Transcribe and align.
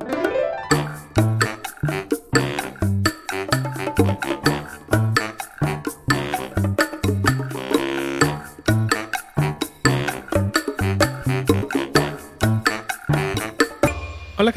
Hola, 0.00 0.33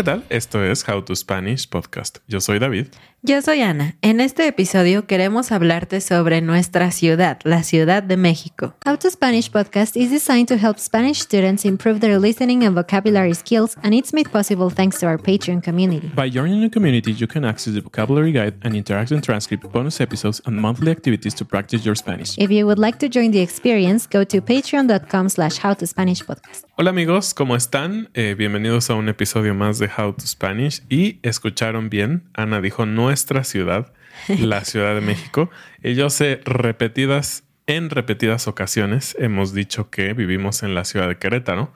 tal? 0.08 0.24
Esto 0.30 0.64
es 0.64 0.88
How 0.88 1.04
to 1.04 1.14
Spanish 1.18 1.68
Podcast. 1.68 2.20
Yo 2.30 2.40
soy 2.40 2.60
David. 2.60 2.88
Yo 3.24 3.42
soy 3.42 3.62
Ana. 3.62 3.96
En 4.02 4.22
este 4.22 4.48
episodio 4.48 5.06
queremos 5.06 5.52
hablarte 5.52 6.00
sobre 6.00 6.40
nuestra 6.40 6.92
ciudad, 6.92 7.40
la 7.44 7.64
Ciudad 7.64 8.02
de 8.04 8.16
México. 8.16 8.76
How 8.86 8.96
to 8.96 9.10
Spanish 9.10 9.52
podcast 9.52 9.98
is 9.98 10.12
designed 10.12 10.48
to 10.48 10.56
help 10.56 10.78
Spanish 10.78 11.20
students 11.20 11.66
improve 11.66 12.00
their 12.00 12.20
listening 12.20 12.64
and 12.64 12.74
vocabulary 12.74 13.34
skills, 13.34 13.76
and 13.84 13.94
it's 13.94 14.14
made 14.14 14.30
possible 14.30 14.70
thanks 14.74 15.00
to 15.00 15.08
our 15.08 15.18
Patreon 15.18 15.62
community. 15.62 16.10
By 16.16 16.30
joining 16.30 16.62
the 16.62 16.70
community, 16.70 17.12
you 17.12 17.28
can 17.28 17.44
access 17.44 17.74
the 17.74 17.82
vocabulary 17.82 18.32
guide 18.32 18.54
and 18.62 18.76
interactive 18.76 19.22
transcript, 19.24 19.70
bonus 19.74 20.00
episodes, 20.00 20.42
and 20.46 20.56
monthly 20.56 20.92
activities 20.92 21.34
to 21.36 21.44
practice 21.44 21.84
your 21.84 21.96
Spanish. 21.96 22.38
If 22.38 22.50
you 22.50 22.66
would 22.66 22.80
like 22.80 23.00
to 23.00 23.10
join 23.10 23.32
the 23.32 23.42
experience, 23.42 24.08
go 24.08 24.24
to 24.24 24.42
patreon.com 24.42 25.30
slash 25.30 25.60
howtospanishpodcast. 25.60 26.66
Hola 26.78 26.92
amigos, 26.92 27.34
¿cómo 27.34 27.56
están? 27.56 28.10
Eh, 28.14 28.36
bienvenidos 28.38 28.92
a 28.92 28.94
un 28.94 29.10
episodio 29.10 29.56
más 29.56 29.80
de 29.80 29.90
How 29.98 30.14
to 30.14 30.28
Spanish. 30.28 30.82
Y 30.90 31.20
escucharon 31.24 31.90
bien, 31.90 32.30
Ana 32.34 32.62
dijo 32.62 32.86
nuestra 32.86 33.44
ciudad, 33.44 33.94
la 34.28 34.64
Ciudad 34.66 34.96
de 34.96 35.02
México. 35.02 35.50
Y 35.84 35.96
yo 35.96 36.10
sé 36.10 36.42
repetidas, 36.46 37.44
en 37.66 37.90
repetidas 37.90 38.48
ocasiones 38.48 39.16
hemos 39.20 39.54
dicho 39.54 39.90
que 39.90 40.14
vivimos 40.14 40.64
en 40.64 40.76
la 40.76 40.86
ciudad 40.86 41.08
de 41.08 41.18
Querétaro. 41.18 41.74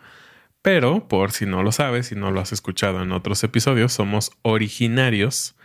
Pero, 0.61 1.07
por 1.07 1.31
si 1.31 1.45
no 1.45 1.63
lo 1.63 1.71
sabes, 1.71 2.07
si 2.07 2.15
no 2.15 2.29
lo 2.29 2.39
has 2.39 2.53
escuchado 2.53 3.01
en 3.01 3.11
otros 3.11 3.43
episodios, 3.43 3.93
somos 3.93 4.31
originarios, 4.43 5.55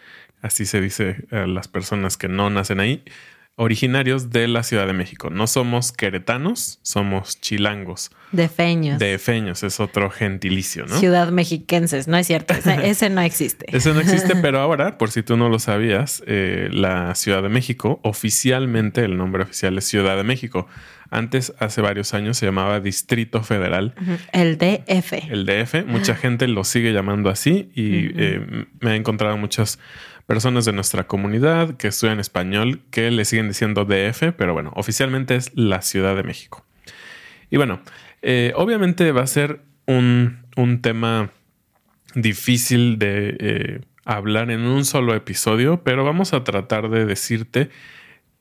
así 0.41 0.65
se 0.65 0.81
dice 0.81 1.27
a 1.31 1.47
las 1.47 1.69
personas 1.69 2.17
que 2.17 2.29
no 2.29 2.49
nacen 2.49 2.81
ahí, 2.81 3.05
originarios 3.57 4.31
de 4.31 4.49
la 4.49 4.63
Ciudad 4.63 4.87
de 4.87 4.93
México. 4.93 5.31
No 5.31 5.47
somos 5.47 5.91
queretanos, 5.91 6.79
somos 6.83 7.41
chilangos. 7.41 8.11
De 8.31 8.49
feños. 8.49 8.99
De 8.99 9.19
feños, 9.19 9.63
es 9.63 9.81
otro 9.81 10.11
gentilicio, 10.11 10.85
¿no? 10.85 10.99
Ciudad 10.99 11.33
mexiquenses, 11.33 12.07
no 12.07 12.19
es 12.19 12.27
cierto, 12.27 12.53
ese, 12.53 12.75
ese 12.89 13.09
no 13.09 13.23
existe. 13.23 13.65
Ese 13.75 13.95
no 13.95 14.01
existe, 14.01 14.37
pero 14.43 14.61
ahora, 14.61 14.99
por 14.99 15.11
si 15.11 15.23
tú 15.23 15.39
no 15.39 15.49
lo 15.49 15.59
sabías, 15.59 16.23
eh, 16.27 16.69
la 16.71 17.15
Ciudad 17.15 17.43
de 17.43 17.49
México, 17.49 17.99
oficialmente 18.03 19.03
el 19.03 19.17
nombre 19.17 19.45
oficial 19.45 19.79
es 19.79 19.87
Ciudad 19.87 20.19
de 20.19 20.25
México. 20.25 20.67
Antes, 21.09 21.55
hace 21.59 21.81
varios 21.81 22.13
años, 22.13 22.37
se 22.37 22.47
llamaba 22.47 22.81
Distrito 22.81 23.43
Federal. 23.43 23.95
El 24.33 24.59
DF. 24.59 25.13
El 25.31 25.47
DF, 25.47 25.87
mucha 25.87 26.15
gente 26.15 26.47
lo 26.49 26.65
sigue 26.65 26.93
llamando 26.93 27.31
así 27.31 27.71
y 27.75 28.11
eh, 28.21 28.67
me 28.81 28.93
he 28.93 28.97
encontrado 28.97 29.37
muchas 29.39 29.79
personas 30.27 30.65
de 30.65 30.73
nuestra 30.73 31.07
comunidad 31.07 31.77
que 31.77 31.89
estudian 31.89 32.21
español 32.21 32.81
que 32.91 33.11
le 33.11 33.25
siguen 33.25 33.49
diciendo 33.49 33.85
DF, 33.85 34.33
pero 34.37 34.53
bueno, 34.53 34.73
oficialmente 34.75 35.37
es 35.37 35.53
la 35.55 35.83
Ciudad 35.83 36.17
de 36.17 36.25
México. 36.25 36.65
Y 37.51 37.57
bueno, 37.57 37.81
eh, 38.23 38.53
obviamente 38.57 39.13
va 39.13 39.23
a 39.23 39.27
ser 39.27 39.63
un, 39.87 40.45
un 40.57 40.83
tema 40.83 41.31
difícil 42.15 42.99
de 42.99 43.37
eh, 43.39 43.81
hablar 44.05 44.51
en 44.51 44.63
un 44.63 44.85
solo 44.85 45.15
episodio, 45.15 45.85
pero 45.85 46.05
vamos 46.05 46.33
a 46.33 46.43
tratar 46.43 46.91
de 46.91 47.07
decirte 47.07 47.71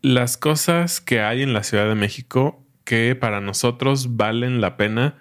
las 0.02 0.38
cosas 0.38 1.02
que 1.02 1.22
hay 1.22 1.44
en 1.44 1.54
la 1.54 1.64
Ciudad 1.64 1.88
de 1.88 1.96
México 1.96 2.64
que 2.84 3.16
para 3.16 3.42
nosotros 3.42 4.16
valen 4.16 4.62
la 4.62 4.78
pena 4.78 5.16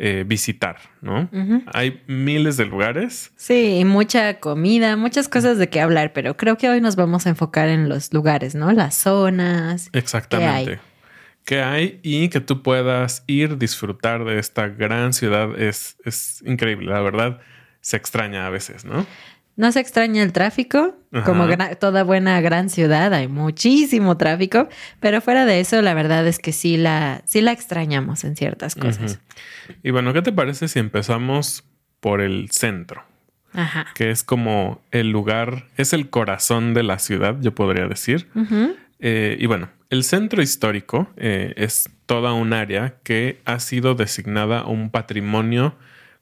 eh, 0.00 0.24
visitar, 0.24 0.78
¿no? 1.00 1.28
Hay 1.74 2.02
miles 2.06 2.56
de 2.56 2.66
lugares. 2.66 3.32
Sí, 3.34 3.82
mucha 3.84 4.38
comida, 4.38 4.96
muchas 4.96 5.28
cosas 5.28 5.58
de 5.58 5.68
qué 5.68 5.80
hablar, 5.80 6.12
pero 6.12 6.36
creo 6.36 6.56
que 6.56 6.68
hoy 6.68 6.80
nos 6.80 6.94
vamos 6.94 7.26
a 7.26 7.30
enfocar 7.30 7.68
en 7.68 7.88
los 7.88 8.12
lugares, 8.12 8.54
¿no? 8.54 8.70
Las 8.70 8.94
zonas. 8.94 9.90
Exactamente. 9.92 10.78
¿Qué 11.44 11.62
hay? 11.62 11.98
y 12.02 12.28
que 12.28 12.40
tú 12.40 12.62
puedas 12.62 13.24
ir, 13.26 13.58
disfrutar 13.58 14.24
de 14.24 14.38
esta 14.38 14.68
gran 14.68 15.12
ciudad 15.12 15.58
es, 15.58 15.96
es 16.04 16.42
increíble. 16.46 16.92
La 16.92 17.00
verdad, 17.00 17.40
se 17.80 17.96
extraña 17.96 18.46
a 18.46 18.50
veces, 18.50 18.84
¿no? 18.84 19.04
No 19.58 19.72
se 19.72 19.80
extraña 19.80 20.22
el 20.22 20.32
tráfico, 20.32 20.94
como 21.24 21.48
toda 21.80 22.04
buena 22.04 22.40
gran 22.40 22.70
ciudad, 22.70 23.12
hay 23.12 23.26
muchísimo 23.26 24.16
tráfico, 24.16 24.68
pero 25.00 25.20
fuera 25.20 25.46
de 25.46 25.58
eso, 25.58 25.82
la 25.82 25.94
verdad 25.94 26.24
es 26.28 26.38
que 26.38 26.52
sí 26.52 26.76
la, 26.76 27.22
sí 27.24 27.40
la 27.40 27.50
extrañamos 27.50 28.22
en 28.22 28.36
ciertas 28.36 28.76
cosas. 28.76 29.18
Y 29.82 29.90
bueno, 29.90 30.12
¿qué 30.12 30.22
te 30.22 30.30
parece 30.30 30.68
si 30.68 30.78
empezamos 30.78 31.64
por 31.98 32.20
el 32.20 32.52
centro? 32.52 33.02
Ajá. 33.52 33.88
Que 33.96 34.12
es 34.12 34.22
como 34.22 34.80
el 34.92 35.10
lugar, 35.10 35.64
es 35.76 35.92
el 35.92 36.08
corazón 36.08 36.72
de 36.72 36.84
la 36.84 37.00
ciudad, 37.00 37.34
yo 37.40 37.52
podría 37.52 37.88
decir. 37.88 38.28
Eh, 39.00 39.36
y 39.40 39.46
bueno, 39.46 39.70
el 39.90 40.04
centro 40.04 40.40
histórico 40.40 41.10
eh, 41.16 41.54
es 41.56 41.90
toda 42.06 42.32
un 42.32 42.52
área 42.52 42.94
que 43.02 43.40
ha 43.44 43.58
sido 43.58 43.96
designada 43.96 44.66
un 44.66 44.90
patrimonio 44.90 45.74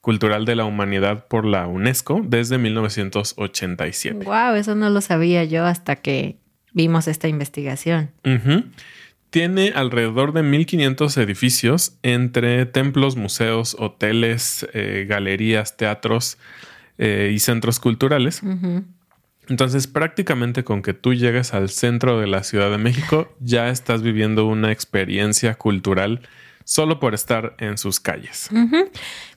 cultural 0.07 0.45
de 0.45 0.55
la 0.55 0.65
humanidad 0.65 1.27
por 1.27 1.45
la 1.45 1.67
UNESCO 1.67 2.23
desde 2.25 2.59
1987. 2.59 4.25
Wow, 4.25 4.55
eso 4.55 4.77
no 4.77 4.89
lo 4.89 5.01
sabía 5.01 5.43
yo 5.43 5.67
hasta 5.67 5.97
que 5.97 6.37
vimos 6.73 7.09
esta 7.09 7.27
investigación. 7.27 8.13
Tiene 9.31 9.73
alrededor 9.75 10.33
de 10.33 10.45
1500 10.45 11.17
edificios 11.17 11.99
entre 12.05 12.67
templos, 12.67 13.17
museos, 13.17 13.75
hoteles, 13.81 14.65
eh, 14.75 15.07
galerías, 15.09 15.77
teatros 15.77 16.39
eh, 16.99 17.33
y 17.35 17.41
centros 17.41 17.81
culturales. 17.81 18.43
Entonces, 19.49 19.89
prácticamente 19.89 20.63
con 20.63 20.83
que 20.83 20.95
tú 20.95 21.15
llegues 21.15 21.53
al 21.53 21.69
centro 21.69 22.21
de 22.21 22.29
la 22.29 22.45
Ciudad 22.45 22.71
de 22.71 22.79
México, 22.79 23.35
ya 23.41 23.71
estás 23.71 24.03
viviendo 24.03 24.47
una 24.47 24.71
experiencia 24.71 25.57
cultural 25.57 26.21
solo 26.67 26.99
por 26.99 27.15
estar 27.15 27.55
en 27.59 27.79
sus 27.79 28.01
calles. 28.01 28.51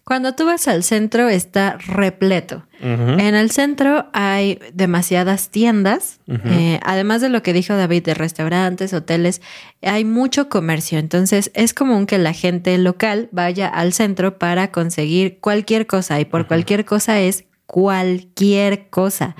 Cuando 0.03 0.34
tú 0.34 0.47
vas 0.47 0.67
al 0.67 0.84
centro 0.84 1.29
está 1.29 1.78
repleto. 1.78 2.66
En 2.81 3.35
el 3.35 3.51
centro 3.51 4.07
hay 4.13 4.59
demasiadas 4.73 5.50
tiendas, 5.50 6.19
eh, 6.28 6.79
además 6.84 7.22
de 7.22 7.29
lo 7.29 7.44
que 7.44 7.53
dijo 7.53 7.75
David 7.75 8.03
de 8.03 8.13
restaurantes, 8.16 8.94
hoteles, 8.94 9.41
hay 9.84 10.06
mucho 10.06 10.50
comercio. 10.50 10.97
Entonces 10.97 11.51
es 11.53 11.75
común 11.75 12.07
que 12.07 12.17
la 12.17 12.34
gente 12.34 12.75
local 12.79 13.29
vaya 13.31 13.67
al 13.67 13.94
centro 13.94 14.40
para 14.40 14.72
conseguir 14.72 15.40
cualquier 15.40 15.85
cosa 15.85 16.19
y 16.19 16.25
por 16.25 16.47
cualquier 16.47 16.84
cosa 16.85 17.19
es 17.19 17.46
cualquier 17.69 18.90
cosa. 18.90 19.35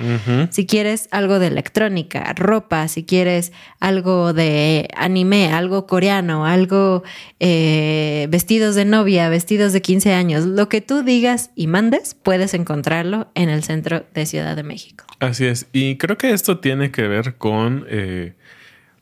Si 0.52 0.68
quieres 0.68 1.08
algo 1.10 1.40
de 1.40 1.48
electrónica, 1.48 2.32
ropa, 2.34 2.88
si 2.88 3.04
quieres 3.04 3.52
algo 3.80 4.34
de 4.34 4.88
anime, 4.96 5.52
algo 5.52 5.88
coreano, 5.88 6.46
algo 6.46 7.02
eh, 7.40 8.28
vestidos 8.30 8.76
de 8.76 8.86
novia, 8.86 9.30
vestidos 9.30 9.74
de 9.74 9.82
15 9.82 10.14
años, 10.14 10.46
lo 10.46 10.70
que 10.70 10.80
tú 10.80 11.02
digas 11.02 11.50
y 11.56 11.66
mandes, 11.66 12.14
puedes 12.14 12.54
encontrarlo 12.54 13.32
en 13.34 13.50
el 13.50 13.64
centro 13.64 14.06
de 14.14 14.28
Ciudad 14.28 14.56
de 14.56 14.62
México. 14.62 15.06
Así 15.20 15.48
es. 15.48 15.66
Y 15.74 15.98
creo 15.98 16.20
que 16.20 16.32
esto 16.32 16.60
tiene 16.60 16.92
que 16.92 17.08
ver 17.08 17.36
con, 17.36 17.88
eh, 17.90 18.36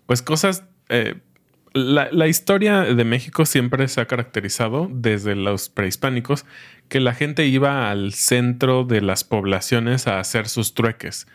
pues, 0.06 0.22
cosas... 0.22 0.64
Eh, 0.88 1.16
la, 1.78 2.10
la, 2.12 2.28
historia 2.28 2.82
de 2.82 3.04
México 3.04 3.46
siempre 3.46 3.88
se 3.88 4.02
ha 4.02 4.06
caracterizado 4.06 4.90
desde 4.92 5.36
los 5.36 5.70
prehispánicos 5.70 6.46
que 6.90 7.00
la 7.00 7.14
gente 7.14 7.46
iba 7.46 7.90
al 7.90 8.14
centro 8.14 8.84
de 8.84 9.02
las 9.02 9.24
poblaciones 9.24 10.08
a 10.08 10.20
hacer 10.20 10.48
sus 10.48 10.74
trueques. 10.74 11.28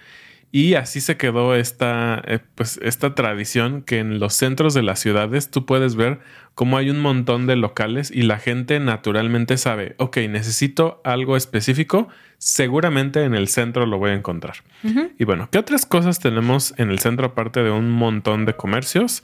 Y 0.55 0.75
así 0.75 1.01
se 1.01 1.17
quedó 1.17 1.55
esta, 1.55 2.23
eh, 2.27 2.41
pues, 2.55 2.79
esta 2.83 3.15
tradición 3.15 3.81
que 3.81 4.01
en 4.01 4.21
los 4.21 4.35
centros 4.35 4.75
de 4.75 4.83
las 4.83 5.01
ciudades 5.01 5.51
tú 5.51 5.65
puedes 5.65 5.97
ver 5.97 6.21
cómo 6.55 6.77
hay 6.77 6.91
un 6.91 7.01
montón 7.01 7.47
de 7.47 7.57
locales 7.57 8.11
y 8.11 8.21
la 8.21 8.39
gente 8.39 8.79
naturalmente 8.79 9.57
sabe, 9.57 9.95
ok, 9.97 10.19
necesito 10.29 11.01
algo 11.05 11.39
específico, 11.39 12.09
seguramente 12.37 13.25
en 13.25 13.35
el 13.35 13.49
centro 13.49 13.87
lo 13.87 13.97
voy 13.97 14.11
a 14.11 14.15
encontrar. 14.15 14.57
Y 15.19 15.25
bueno, 15.25 15.49
¿qué 15.51 15.57
otras 15.57 15.87
cosas 15.87 16.19
tenemos 16.19 16.75
en 16.77 16.91
el 16.91 16.99
centro 16.99 17.29
aparte 17.29 17.63
de 17.63 17.71
un 17.71 17.91
montón 17.91 18.45
de 18.45 18.55
comercios? 18.55 19.23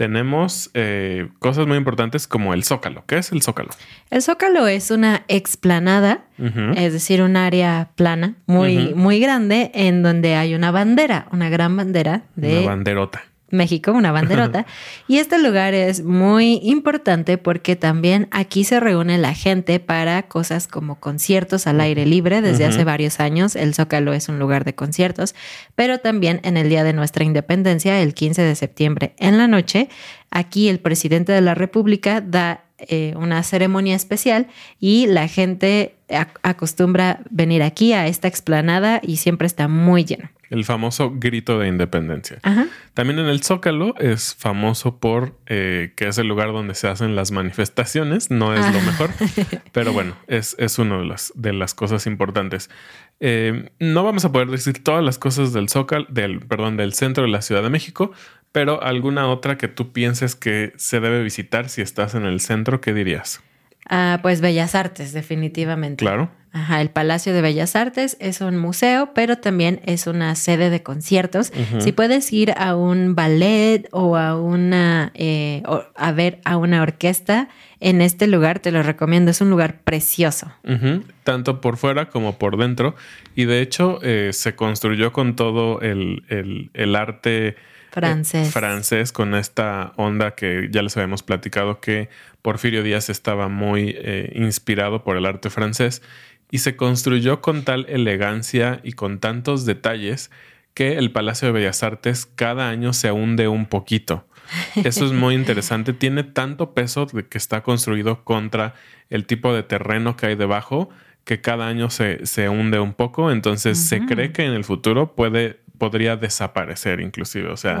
Tenemos 0.00 0.70
eh, 0.72 1.28
cosas 1.40 1.66
muy 1.66 1.76
importantes 1.76 2.26
como 2.26 2.54
el 2.54 2.64
zócalo. 2.64 3.04
¿Qué 3.06 3.18
es 3.18 3.32
el 3.32 3.42
zócalo? 3.42 3.68
El 4.08 4.22
zócalo 4.22 4.66
es 4.66 4.90
una 4.90 5.24
explanada, 5.28 6.24
es 6.74 6.94
decir, 6.94 7.20
un 7.20 7.36
área 7.36 7.90
plana 7.96 8.32
muy, 8.46 8.94
muy 8.94 9.20
grande 9.20 9.70
en 9.74 10.02
donde 10.02 10.36
hay 10.36 10.54
una 10.54 10.70
bandera, 10.70 11.26
una 11.32 11.50
gran 11.50 11.76
bandera 11.76 12.22
de... 12.34 12.60
Una 12.60 12.68
banderota. 12.68 13.24
México, 13.50 13.92
una 13.92 14.12
banderota. 14.12 14.66
y 15.08 15.18
este 15.18 15.38
lugar 15.38 15.74
es 15.74 16.04
muy 16.04 16.60
importante 16.62 17.38
porque 17.38 17.76
también 17.76 18.28
aquí 18.30 18.64
se 18.64 18.80
reúne 18.80 19.18
la 19.18 19.34
gente 19.34 19.80
para 19.80 20.22
cosas 20.22 20.66
como 20.66 21.00
conciertos 21.00 21.66
al 21.66 21.80
aire 21.80 22.06
libre. 22.06 22.40
Desde 22.42 22.64
hace 22.64 22.84
varios 22.84 23.20
años 23.20 23.56
el 23.56 23.74
Zócalo 23.74 24.12
es 24.12 24.28
un 24.28 24.38
lugar 24.38 24.64
de 24.64 24.74
conciertos, 24.74 25.34
pero 25.74 25.98
también 25.98 26.40
en 26.44 26.56
el 26.56 26.68
día 26.68 26.84
de 26.84 26.92
nuestra 26.92 27.24
independencia, 27.24 28.00
el 28.00 28.14
15 28.14 28.42
de 28.42 28.54
septiembre 28.54 29.14
en 29.18 29.38
la 29.38 29.48
noche, 29.48 29.88
aquí 30.30 30.68
el 30.68 30.78
presidente 30.80 31.32
de 31.32 31.40
la 31.40 31.54
República 31.54 32.20
da 32.20 32.64
eh, 32.88 33.14
una 33.16 33.42
ceremonia 33.42 33.96
especial 33.96 34.46
y 34.78 35.06
la 35.06 35.28
gente 35.28 35.94
acostumbra 36.42 37.20
venir 37.30 37.62
aquí 37.62 37.92
a 37.92 38.06
esta 38.06 38.28
explanada 38.28 39.00
y 39.02 39.16
siempre 39.16 39.46
está 39.46 39.68
muy 39.68 40.04
lleno. 40.04 40.28
El 40.50 40.64
famoso 40.64 41.12
grito 41.14 41.60
de 41.60 41.68
independencia. 41.68 42.40
También 42.94 43.20
en 43.20 43.26
el 43.26 43.40
Zócalo 43.40 43.94
es 43.98 44.34
famoso 44.34 44.96
por 44.98 45.36
eh, 45.46 45.92
que 45.94 46.08
es 46.08 46.18
el 46.18 46.26
lugar 46.26 46.48
donde 46.48 46.74
se 46.74 46.88
hacen 46.88 47.14
las 47.14 47.30
manifestaciones. 47.30 48.32
No 48.32 48.52
es 48.52 48.66
lo 48.66 48.80
mejor, 48.80 49.10
pero 49.72 49.92
bueno, 49.92 50.16
es, 50.26 50.56
es 50.58 50.80
una 50.80 50.98
de 50.98 51.04
las, 51.04 51.32
de 51.36 51.52
las 51.52 51.74
cosas 51.74 52.08
importantes. 52.08 52.68
Eh, 53.20 53.70
no 53.78 54.02
vamos 54.02 54.24
a 54.24 54.32
poder 54.32 54.48
decir 54.48 54.82
todas 54.82 55.04
las 55.04 55.18
cosas 55.18 55.52
del 55.52 55.68
Zócalo, 55.68 56.06
del, 56.08 56.40
perdón, 56.40 56.76
del 56.76 56.94
centro 56.94 57.22
de 57.22 57.30
la 57.30 57.42
Ciudad 57.42 57.62
de 57.62 57.70
México, 57.70 58.10
pero 58.52 58.82
alguna 58.82 59.28
otra 59.28 59.56
que 59.56 59.68
tú 59.68 59.92
pienses 59.92 60.34
que 60.34 60.72
se 60.76 61.00
debe 61.00 61.22
visitar 61.22 61.68
si 61.68 61.82
estás 61.82 62.14
en 62.14 62.24
el 62.24 62.40
centro, 62.40 62.80
¿qué 62.80 62.92
dirías? 62.92 63.42
Ah, 63.88 64.18
pues 64.22 64.40
Bellas 64.40 64.74
Artes, 64.74 65.12
definitivamente. 65.12 66.04
Claro. 66.04 66.30
Ajá, 66.52 66.80
el 66.80 66.90
Palacio 66.90 67.32
de 67.32 67.42
Bellas 67.42 67.76
Artes 67.76 68.16
es 68.18 68.40
un 68.40 68.56
museo, 68.56 69.10
pero 69.14 69.38
también 69.38 69.80
es 69.84 70.08
una 70.08 70.34
sede 70.34 70.68
de 70.68 70.82
conciertos. 70.82 71.52
Si 71.78 71.92
puedes 71.92 72.32
ir 72.32 72.52
a 72.56 72.74
un 72.74 73.14
ballet 73.14 73.86
o 73.92 74.16
a 74.16 74.36
una 74.36 75.12
eh, 75.14 75.62
a 75.94 76.12
ver 76.12 76.40
a 76.44 76.56
una 76.56 76.82
orquesta 76.82 77.48
en 77.78 78.00
este 78.00 78.26
lugar, 78.26 78.58
te 78.58 78.72
lo 78.72 78.82
recomiendo. 78.82 79.30
Es 79.30 79.40
un 79.40 79.48
lugar 79.48 79.82
precioso. 79.82 80.52
Tanto 81.22 81.60
por 81.60 81.76
fuera 81.76 82.08
como 82.08 82.36
por 82.36 82.56
dentro. 82.56 82.96
Y 83.36 83.44
de 83.44 83.60
hecho, 83.60 84.00
eh, 84.02 84.30
se 84.32 84.56
construyó 84.56 85.12
con 85.12 85.36
todo 85.36 85.80
el, 85.80 86.70
el 86.74 86.96
arte 86.96 87.54
francés. 87.90 88.52
francés 88.52 89.12
con 89.12 89.34
esta 89.34 89.92
onda 89.96 90.34
que 90.34 90.68
ya 90.70 90.82
les 90.82 90.96
habíamos 90.96 91.22
platicado 91.22 91.80
que 91.80 92.08
Porfirio 92.42 92.82
Díaz 92.82 93.10
estaba 93.10 93.48
muy 93.48 93.94
eh, 93.98 94.32
inspirado 94.34 95.04
por 95.04 95.16
el 95.16 95.26
arte 95.26 95.50
francés 95.50 96.02
y 96.50 96.58
se 96.58 96.76
construyó 96.76 97.40
con 97.40 97.64
tal 97.64 97.86
elegancia 97.88 98.80
y 98.82 98.92
con 98.92 99.20
tantos 99.20 99.66
detalles 99.66 100.30
que 100.74 100.98
el 100.98 101.12
Palacio 101.12 101.46
de 101.48 101.52
Bellas 101.52 101.82
Artes 101.82 102.26
cada 102.26 102.68
año 102.68 102.92
se 102.92 103.12
hunde 103.12 103.48
un 103.48 103.66
poquito. 103.66 104.26
Eso 104.84 105.04
es 105.04 105.12
muy 105.12 105.34
interesante. 105.34 105.92
Tiene 105.92 106.24
tanto 106.24 106.74
peso 106.74 107.06
de 107.06 107.26
que 107.26 107.38
está 107.38 107.62
construido 107.62 108.24
contra 108.24 108.74
el 109.08 109.26
tipo 109.26 109.54
de 109.54 109.62
terreno 109.62 110.16
que 110.16 110.26
hay 110.26 110.34
debajo 110.34 110.90
que 111.24 111.40
cada 111.40 111.68
año 111.68 111.90
se, 111.90 112.26
se 112.26 112.48
hunde 112.48 112.80
un 112.80 112.94
poco. 112.94 113.30
Entonces 113.30 113.78
se 113.78 114.04
cree 114.06 114.32
que 114.32 114.44
en 114.44 114.52
el 114.52 114.64
futuro 114.64 115.14
puede 115.14 115.59
podría 115.80 116.14
desaparecer 116.16 117.00
inclusive, 117.00 117.48
o 117.48 117.56
sea, 117.56 117.80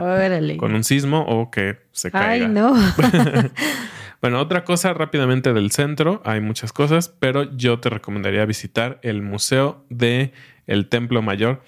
con 0.56 0.74
un 0.74 0.82
sismo 0.82 1.20
o 1.28 1.52
que 1.52 1.78
se 1.92 2.10
caiga. 2.10 2.46
Ay, 2.46 2.52
no. 2.52 2.74
bueno, 4.20 4.40
otra 4.40 4.64
cosa 4.64 4.92
rápidamente 4.94 5.52
del 5.52 5.70
centro, 5.70 6.20
hay 6.24 6.40
muchas 6.40 6.72
cosas, 6.72 7.10
pero 7.20 7.56
yo 7.56 7.78
te 7.78 7.90
recomendaría 7.90 8.44
visitar 8.46 8.98
el 9.02 9.22
Museo 9.22 9.84
de 9.90 10.32
el 10.66 10.88
Templo 10.88 11.20
Mayor, 11.22 11.62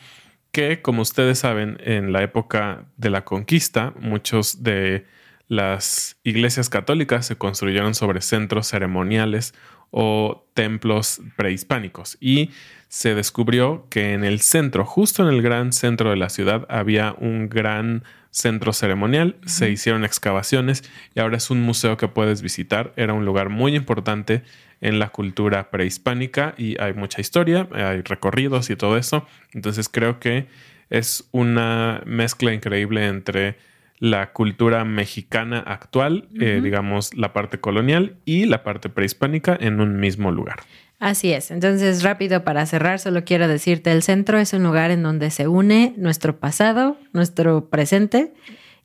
que 0.51 0.83
como 0.83 1.03
ustedes 1.03 1.39
saben, 1.39 1.79
en 1.85 2.13
la 2.13 2.23
época 2.23 2.87
de 2.97 3.11
la 3.11 3.25
conquista, 3.25 3.93
muchos 4.01 4.65
de 4.65 5.07
las 5.49 6.17
iglesias 6.25 6.71
católicas 6.71 7.27
se 7.27 7.37
construyeron 7.37 7.95
sobre 7.95 8.23
centros 8.23 8.69
ceremoniales 8.69 9.55
o 9.93 10.45
templos 10.55 11.21
prehispánicos 11.37 12.19
y 12.21 12.51
se 12.89 13.15
descubrió 13.15 13.87
que 13.89 14.13
en 14.13 14.25
el 14.25 14.41
centro, 14.41 14.85
justo 14.85 15.23
en 15.23 15.33
el 15.33 15.43
gran 15.43 15.73
centro 15.73 16.11
de 16.11 16.17
la 16.17 16.29
ciudad, 16.29 16.67
había 16.69 17.15
un 17.19 17.49
gran 17.49 18.03
centro 18.31 18.73
ceremonial, 18.73 19.37
se 19.47 19.71
hicieron 19.71 20.05
excavaciones 20.05 20.83
y 21.15 21.21
ahora 21.21 21.37
es 21.37 21.51
un 21.51 21.63
museo 21.63 21.97
que 21.97 22.09
puedes 22.09 22.43
visitar. 22.43 22.93
Era 22.97 23.13
un 23.13 23.25
lugar 23.25 23.51
muy 23.51 23.77
importante 23.77 24.43
en 24.81 24.99
la 24.99 25.11
cultura 25.11 25.71
prehispánica 25.71 26.55
y 26.59 26.81
hay 26.81 26.95
mucha 26.95 27.21
historia, 27.21 27.69
hay 27.73 28.01
recorridos 28.03 28.71
y 28.71 28.77
todo 28.77 28.97
eso. 28.97 29.27
Entonces 29.53 29.89
creo 29.89 30.19
que 30.19 30.49
es 30.91 31.29
una 31.31 32.03
mezcla 32.05 32.53
increíble 32.53 33.07
entre 33.07 33.57
la 34.03 34.33
cultura 34.33 34.85
mexicana 34.85 35.61
actual, 35.61 36.27
eh, 36.41 36.59
digamos 36.61 37.15
la 37.15 37.33
parte 37.33 37.61
colonial 37.61 38.17
y 38.25 38.47
la 38.47 38.65
parte 38.65 38.89
prehispánica 38.89 39.57
en 39.61 39.81
un 39.81 40.01
mismo 40.01 40.33
lugar. 40.33 40.57
Así 40.99 41.33
es. 41.33 41.53
Entonces, 41.53 42.03
rápido 42.03 42.43
para 42.43 42.67
cerrar, 42.67 42.99
solo 42.99 43.23
quiero 43.25 43.47
decirte, 43.47 43.93
el 43.93 44.03
centro 44.03 44.41
es 44.41 44.55
un 44.55 44.65
lugar 44.65 44.91
en 44.91 45.05
donde 45.05 45.31
se 45.31 45.47
une 45.47 45.95
nuestro 45.97 46.41
pasado, 46.41 46.99
nuestro 47.13 47.71
presente 47.71 48.33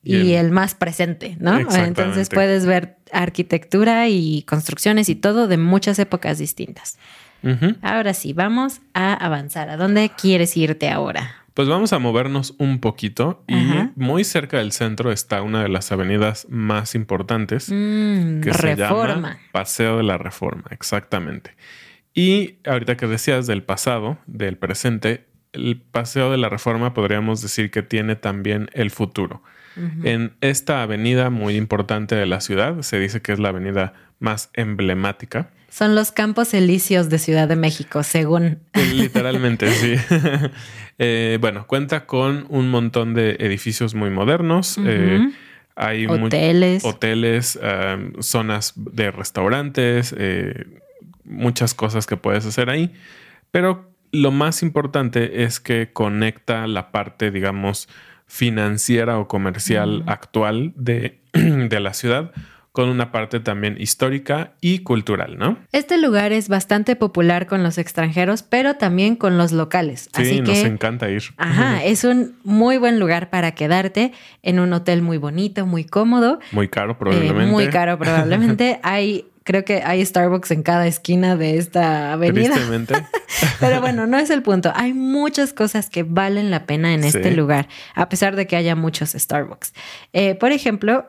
y, 0.04 0.34
el, 0.34 0.52
más 0.52 0.76
presente, 0.76 1.36
¿no? 1.40 1.58
Entonces 1.58 2.28
puedes 2.28 2.64
ver 2.64 2.94
arquitectura 3.12 4.06
y 4.06 4.42
construcciones 4.42 5.08
y 5.08 5.16
todo 5.16 5.48
de 5.48 5.56
muchas 5.56 5.98
épocas 5.98 6.38
distintas. 6.38 6.96
Ahora 7.82 8.14
sí, 8.14 8.34
vamos 8.34 8.82
a 8.94 9.14
avanzar. 9.14 9.68
¿A 9.68 9.76
dónde 9.76 10.12
quieres 10.16 10.56
irte 10.56 10.88
ahora? 10.88 11.44
Pues 11.58 11.66
vamos 11.66 11.92
a 11.92 11.98
movernos 11.98 12.54
un 12.58 12.78
poquito 12.78 13.42
y 13.48 13.56
muy 13.96 14.22
cerca 14.22 14.58
del 14.58 14.70
centro 14.70 15.10
está 15.10 15.42
una 15.42 15.60
de 15.60 15.68
las 15.68 15.90
avenidas 15.90 16.46
más 16.48 16.94
importantes 16.94 17.68
mm, 17.68 18.42
que 18.42 18.54
se 18.54 18.76
llama 18.76 19.40
Paseo 19.50 19.96
de 19.96 20.04
la 20.04 20.18
Reforma, 20.18 20.66
exactamente. 20.70 21.56
Y 22.14 22.58
ahorita 22.64 22.96
que 22.96 23.08
decías 23.08 23.48
del 23.48 23.64
pasado, 23.64 24.18
del 24.28 24.56
presente, 24.56 25.26
el 25.52 25.80
paseo 25.80 26.30
de 26.30 26.36
la 26.36 26.48
reforma 26.48 26.94
podríamos 26.94 27.42
decir 27.42 27.72
que 27.72 27.82
tiene 27.82 28.14
también 28.14 28.70
el 28.72 28.92
futuro. 28.92 29.42
En 30.04 30.36
esta 30.40 30.82
avenida 30.82 31.28
muy 31.28 31.56
importante 31.56 32.14
de 32.14 32.26
la 32.26 32.40
ciudad, 32.40 32.82
se 32.82 33.00
dice 33.00 33.20
que 33.20 33.32
es 33.32 33.40
la 33.40 33.48
avenida 33.48 33.94
más 34.18 34.50
emblemática. 34.54 35.50
Son 35.70 35.94
los 35.94 36.12
campos 36.12 36.54
elíseos 36.54 37.08
de 37.08 37.18
Ciudad 37.18 37.46
de 37.46 37.56
México, 37.56 38.02
según. 38.02 38.58
Eh, 38.72 38.92
literalmente, 38.94 39.70
sí. 39.72 39.94
Eh, 41.00 41.38
bueno, 41.40 41.64
cuenta 41.68 42.06
con 42.06 42.46
un 42.48 42.70
montón 42.70 43.14
de 43.14 43.36
edificios 43.38 43.94
muy 43.94 44.10
modernos. 44.10 44.80
Eh, 44.84 45.30
hay 45.76 46.06
hoteles, 46.08 46.84
hoteles 46.84 47.56
zonas 48.18 48.72
de 48.74 49.12
restaurantes, 49.12 50.12
muchas 51.22 51.74
cosas 51.74 52.04
que 52.04 52.16
puedes 52.16 52.44
hacer 52.46 52.68
ahí, 52.68 52.92
pero 53.52 53.92
lo 54.10 54.32
más 54.32 54.64
importante 54.64 55.44
es 55.44 55.60
que 55.60 55.92
conecta 55.92 56.66
la 56.66 56.90
parte, 56.90 57.30
digamos, 57.30 57.88
financiera 58.26 59.20
o 59.20 59.28
comercial 59.28 60.02
actual 60.08 60.72
de, 60.74 61.20
de 61.32 61.78
la 61.78 61.94
ciudad 61.94 62.32
con 62.78 62.90
una 62.90 63.10
parte 63.10 63.40
también 63.40 63.74
histórica 63.80 64.52
y 64.60 64.84
cultural, 64.84 65.36
¿no? 65.36 65.58
Este 65.72 65.98
lugar 65.98 66.30
es 66.30 66.48
bastante 66.48 66.94
popular 66.94 67.48
con 67.48 67.64
los 67.64 67.76
extranjeros, 67.76 68.44
pero 68.44 68.76
también 68.76 69.16
con 69.16 69.36
los 69.36 69.50
locales. 69.50 70.08
Sí, 70.14 70.22
Así 70.22 70.40
nos 70.42 70.58
encanta 70.58 71.10
ir. 71.10 71.24
Ajá, 71.38 71.82
es 71.84 72.04
un 72.04 72.36
muy 72.44 72.78
buen 72.78 73.00
lugar 73.00 73.30
para 73.30 73.50
quedarte 73.50 74.12
en 74.44 74.60
un 74.60 74.72
hotel 74.72 75.02
muy 75.02 75.18
bonito, 75.18 75.66
muy 75.66 75.82
cómodo. 75.82 76.38
Muy 76.52 76.68
caro 76.68 76.96
probablemente. 76.96 77.50
muy 77.50 77.66
caro 77.66 77.98
probablemente. 77.98 78.78
Hay 78.84 79.26
Creo 79.42 79.64
que 79.64 79.82
hay 79.82 80.04
Starbucks 80.04 80.50
en 80.50 80.62
cada 80.62 80.86
esquina 80.86 81.34
de 81.34 81.56
esta 81.56 82.12
avenida. 82.12 82.54
Pero 83.60 83.80
bueno, 83.80 84.06
no 84.06 84.18
es 84.18 84.28
el 84.28 84.42
punto. 84.42 84.70
Hay 84.76 84.92
muchas 84.92 85.54
cosas 85.54 85.88
que 85.88 86.02
valen 86.02 86.50
la 86.50 86.66
pena 86.66 86.92
en 86.92 87.02
este 87.02 87.30
lugar, 87.30 87.66
a 87.94 88.10
pesar 88.10 88.36
de 88.36 88.46
que 88.46 88.56
haya 88.56 88.76
muchos 88.76 89.12
Starbucks. 89.12 89.72
Eh, 90.12 90.34
por 90.34 90.52
ejemplo, 90.52 91.06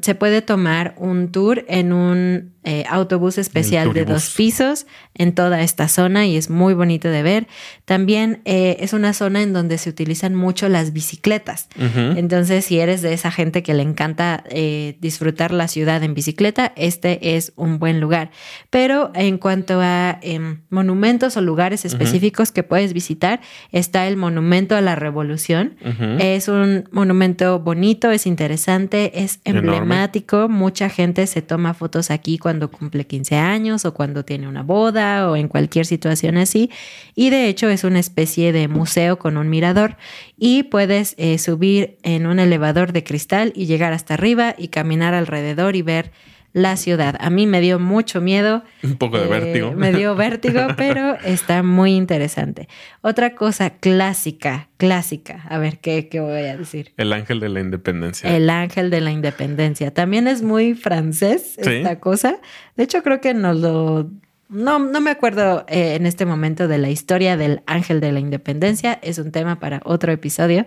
se 0.00 0.14
puede 0.14 0.42
tomar 0.42 0.94
un 0.96 1.30
tour 1.30 1.64
en 1.68 1.92
un 1.92 2.52
eh, 2.64 2.84
autobús 2.88 3.38
especial 3.38 3.92
de 3.92 4.04
dos 4.04 4.30
pisos 4.36 4.86
en 5.14 5.34
toda 5.34 5.62
esta 5.62 5.88
zona 5.88 6.26
y 6.26 6.36
es 6.36 6.48
muy 6.48 6.74
bonito 6.74 7.08
de 7.08 7.24
ver. 7.24 7.48
También 7.84 8.40
eh, 8.44 8.76
es 8.78 8.92
una 8.92 9.14
zona 9.14 9.42
en 9.42 9.52
donde 9.52 9.78
se 9.78 9.90
utilizan 9.90 10.36
mucho 10.36 10.68
las 10.68 10.92
bicicletas. 10.92 11.68
Entonces, 11.76 12.64
si 12.64 12.78
eres 12.78 13.02
de 13.02 13.14
esa 13.14 13.32
gente 13.32 13.64
que 13.64 13.74
le 13.74 13.82
encanta 13.82 14.44
eh, 14.48 14.96
disfrutar 15.00 15.50
la 15.50 15.66
ciudad 15.66 16.04
en 16.04 16.14
bicicleta, 16.14 16.72
este 16.76 17.34
es 17.34 17.52
un 17.56 17.80
buen 17.80 18.00
lugar. 18.00 18.30
Pero 18.70 19.10
en 19.16 19.38
cuanto 19.38 19.80
a 19.80 20.20
em, 20.22 20.60
monumentos 20.70 21.36
o 21.36 21.40
lugares 21.40 21.84
específicos 21.84 22.52
que 22.52 22.62
puedes 22.62 22.92
visitar, 22.92 23.40
está 23.72 24.06
el 24.06 24.16
Monumento 24.16 24.76
a 24.76 24.80
la 24.80 24.94
Revolución. 24.94 25.74
Es 26.20 26.46
un 26.46 26.88
monumento 26.92 27.58
bonito, 27.58 28.12
es 28.12 28.24
interesante, 28.26 29.24
es 29.24 29.40
emblemático. 29.44 30.48
Mucha 30.48 30.88
gente 30.88 31.26
se 31.26 31.42
toma 31.42 31.74
fotos 31.74 32.10
aquí 32.10 32.38
cuando 32.38 32.70
cumple 32.70 33.06
15 33.06 33.36
años 33.36 33.84
o 33.84 33.94
cuando 33.94 34.24
tiene 34.24 34.48
una 34.48 34.62
boda 34.62 35.30
o 35.30 35.36
en 35.36 35.48
cualquier 35.48 35.86
situación 35.86 36.36
así. 36.36 36.70
Y 37.14 37.30
de 37.30 37.48
hecho 37.48 37.68
es 37.68 37.84
una 37.84 37.98
especie 37.98 38.52
de 38.52 38.68
museo 38.68 39.18
con 39.18 39.36
un 39.36 39.48
mirador 39.48 39.96
y 40.36 40.64
puedes 40.64 41.14
eh, 41.18 41.38
subir 41.38 41.98
en 42.02 42.26
un 42.26 42.38
elevador 42.38 42.92
de 42.92 43.04
cristal 43.04 43.52
y 43.54 43.66
llegar 43.66 43.92
hasta 43.92 44.14
arriba 44.14 44.54
y 44.56 44.68
caminar 44.68 45.14
alrededor 45.14 45.76
y 45.76 45.82
ver 45.82 46.12
la 46.52 46.76
ciudad. 46.76 47.16
A 47.20 47.30
mí 47.30 47.46
me 47.46 47.60
dio 47.60 47.78
mucho 47.78 48.20
miedo. 48.20 48.62
Un 48.82 48.96
poco 48.96 49.18
de 49.18 49.24
eh, 49.24 49.28
vértigo. 49.28 49.72
Me 49.72 49.92
dio 49.92 50.14
vértigo, 50.16 50.60
pero 50.76 51.16
está 51.24 51.62
muy 51.62 51.94
interesante. 51.94 52.68
Otra 53.00 53.34
cosa 53.34 53.70
clásica, 53.70 54.68
clásica. 54.76 55.44
A 55.48 55.58
ver, 55.58 55.78
¿qué, 55.78 56.08
qué 56.08 56.20
voy 56.20 56.42
a 56.42 56.56
decir? 56.56 56.92
El 56.96 57.12
ángel 57.12 57.40
de 57.40 57.48
la 57.48 57.60
independencia. 57.60 58.34
El 58.34 58.50
ángel 58.50 58.90
de 58.90 59.00
la 59.00 59.10
independencia. 59.10 59.92
También 59.92 60.28
es 60.28 60.42
muy 60.42 60.74
francés 60.74 61.58
esta 61.58 62.00
cosa. 62.00 62.38
De 62.76 62.84
hecho, 62.84 63.02
creo 63.02 63.20
que 63.20 63.34
nos 63.34 63.56
lo 63.56 64.10
no, 64.52 64.78
no 64.78 65.00
me 65.00 65.10
acuerdo 65.10 65.64
eh, 65.66 65.94
en 65.94 66.04
este 66.04 66.26
momento 66.26 66.68
de 66.68 66.76
la 66.76 66.90
historia 66.90 67.38
del 67.38 67.62
Ángel 67.66 68.00
de 68.00 68.12
la 68.12 68.20
Independencia, 68.20 68.98
es 69.02 69.18
un 69.18 69.32
tema 69.32 69.58
para 69.58 69.80
otro 69.84 70.12
episodio, 70.12 70.66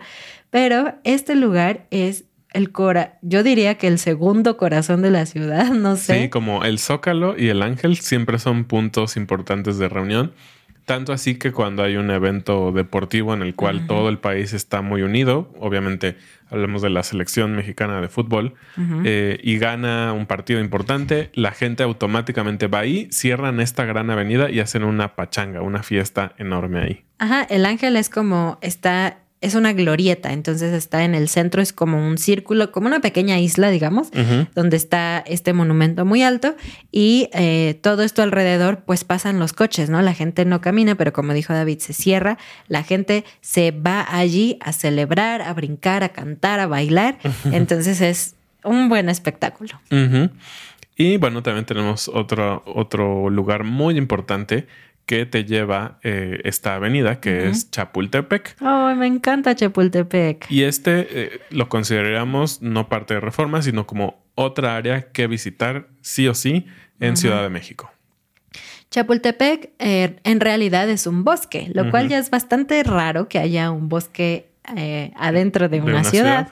pero 0.50 0.96
este 1.04 1.36
lugar 1.36 1.86
es 1.92 2.26
el 2.56 2.72
cora, 2.72 3.20
yo 3.22 3.44
diría 3.44 3.76
que 3.76 3.88
el 3.88 4.00
segundo 4.00 4.56
corazón 4.56 5.02
de 5.02 5.12
la 5.12 5.26
ciudad, 5.26 5.72
no 5.74 5.98
sé. 5.98 6.22
Sí, 6.22 6.30
como 6.30 6.64
el 6.64 6.80
Zócalo 6.80 7.38
y 7.38 7.50
el 7.50 7.62
Ángel 7.62 7.98
siempre 7.98 8.40
son 8.40 8.64
puntos 8.64 9.18
importantes 9.18 9.78
de 9.78 9.90
reunión. 9.90 10.32
Tanto 10.86 11.14
así 11.14 11.36
que 11.36 11.52
cuando 11.52 11.84
hay 11.84 11.98
un 11.98 12.12
evento 12.12 12.72
deportivo 12.72 13.34
en 13.34 13.42
el 13.42 13.56
cual 13.56 13.88
todo 13.88 14.08
el 14.08 14.20
país 14.20 14.54
está 14.54 14.84
muy 14.84 15.02
unido, 15.02 15.52
obviamente 15.60 16.16
hablamos 16.52 16.84
de 16.84 16.92
la 16.92 17.02
selección 17.02 17.56
mexicana 17.56 18.00
de 18.02 18.08
fútbol, 18.08 18.54
eh, 19.04 19.40
y 19.42 19.58
gana 19.58 20.14
un 20.14 20.28
partido 20.28 20.60
importante, 20.60 21.32
la 21.34 21.52
gente 21.52 21.82
automáticamente 21.82 22.68
va 22.68 22.80
ahí, 22.80 23.10
cierran 23.12 23.60
esta 23.62 23.84
gran 23.84 24.12
avenida 24.12 24.52
y 24.52 24.60
hacen 24.60 24.84
una 24.84 25.16
pachanga, 25.16 25.64
una 25.64 25.82
fiesta 25.82 26.34
enorme 26.38 26.80
ahí. 26.80 27.04
Ajá, 27.18 27.42
el 27.44 27.66
ángel 27.66 27.96
es 27.98 28.10
como 28.10 28.60
está 28.62 29.18
es 29.42 29.54
una 29.54 29.74
glorieta, 29.74 30.34
entonces 30.34 30.74
está 30.74 31.04
en 31.04 31.14
el 31.14 31.30
centro, 31.30 31.62
es 31.62 31.74
como 31.74 32.06
un 32.06 32.18
círculo, 32.18 32.72
como 32.72 32.88
una 32.88 33.00
pequeña 33.02 33.40
isla, 33.40 33.70
digamos, 33.70 34.10
donde 34.56 34.78
está 34.78 35.24
este 35.28 35.54
monumento 35.54 36.04
muy 36.06 36.24
alto 36.24 36.56
y 36.92 37.30
eh, 37.34 37.78
todo 37.82 38.04
esto 38.04 38.24
alrededor, 38.24 38.84
pues 38.86 39.04
pasan 39.04 39.38
los 39.38 39.54
coches, 39.54 39.90
¿no? 39.90 40.02
La 40.02 40.14
gente 40.14 40.46
no 40.46 40.62
camina, 40.62 40.96
pero 40.96 41.14
como 41.14 41.34
dijo 41.34 41.54
David, 41.54 41.80
se 41.80 41.94
cierra, 41.94 42.38
la 42.68 42.84
gente 42.84 43.24
se 43.42 43.72
va 43.72 44.06
allí 44.10 44.58
a 44.62 44.74
celebrar, 44.74 45.42
a 45.42 45.54
brincar, 45.54 46.04
a 46.04 46.10
cantar, 46.10 46.60
a 46.60 46.68
bailar, 46.68 47.20
entonces 47.52 48.02
es 48.02 48.36
un 48.64 48.90
buen 48.90 49.10
espectáculo. 49.10 49.80
Y 50.98 51.18
bueno, 51.18 51.44
también 51.44 51.66
tenemos 51.66 52.08
otro, 52.08 52.64
otro 52.66 53.30
lugar 53.30 53.64
muy 53.64 53.98
importante 53.98 54.66
que 55.06 55.26
te 55.26 55.46
lleva 55.46 56.00
eh, 56.04 56.42
esta 56.44 56.76
avenida, 56.76 57.20
que 57.20 57.48
es 57.50 57.70
Chapultepec. 57.70 58.56
Oh, 58.62 58.94
me 58.96 59.08
encanta 59.08 59.56
Chapultepec. 59.56 60.50
Y 60.50 60.64
este 60.64 61.08
eh, 61.10 61.42
lo 61.52 61.70
consideramos 61.70 62.62
no 62.62 62.90
parte 62.90 63.14
de 63.16 63.20
reforma, 63.20 63.62
sino 63.62 63.86
como 63.86 64.26
otra 64.36 64.76
área 64.76 65.12
que 65.12 65.28
visitar 65.28 65.88
sí 66.02 66.28
o 66.28 66.34
sí 66.34 66.66
en 67.00 67.18
Ciudad 67.18 67.44
de 67.44 67.50
México. 67.50 67.92
Chapultepec 68.90 69.72
eh, 69.80 70.16
en 70.24 70.40
realidad 70.40 70.90
es 70.90 71.06
un 71.06 71.24
bosque, 71.24 71.70
lo 71.74 71.90
cual 71.92 72.08
ya 72.08 72.18
es 72.18 72.30
bastante 72.30 72.82
raro 72.84 73.28
que 73.28 73.40
haya 73.40 73.72
un 73.72 73.90
bosque 73.90 74.55
eh, 74.76 75.12
adentro 75.16 75.70
de 75.70 75.82
una, 75.82 76.04
ciudad. 76.04 76.50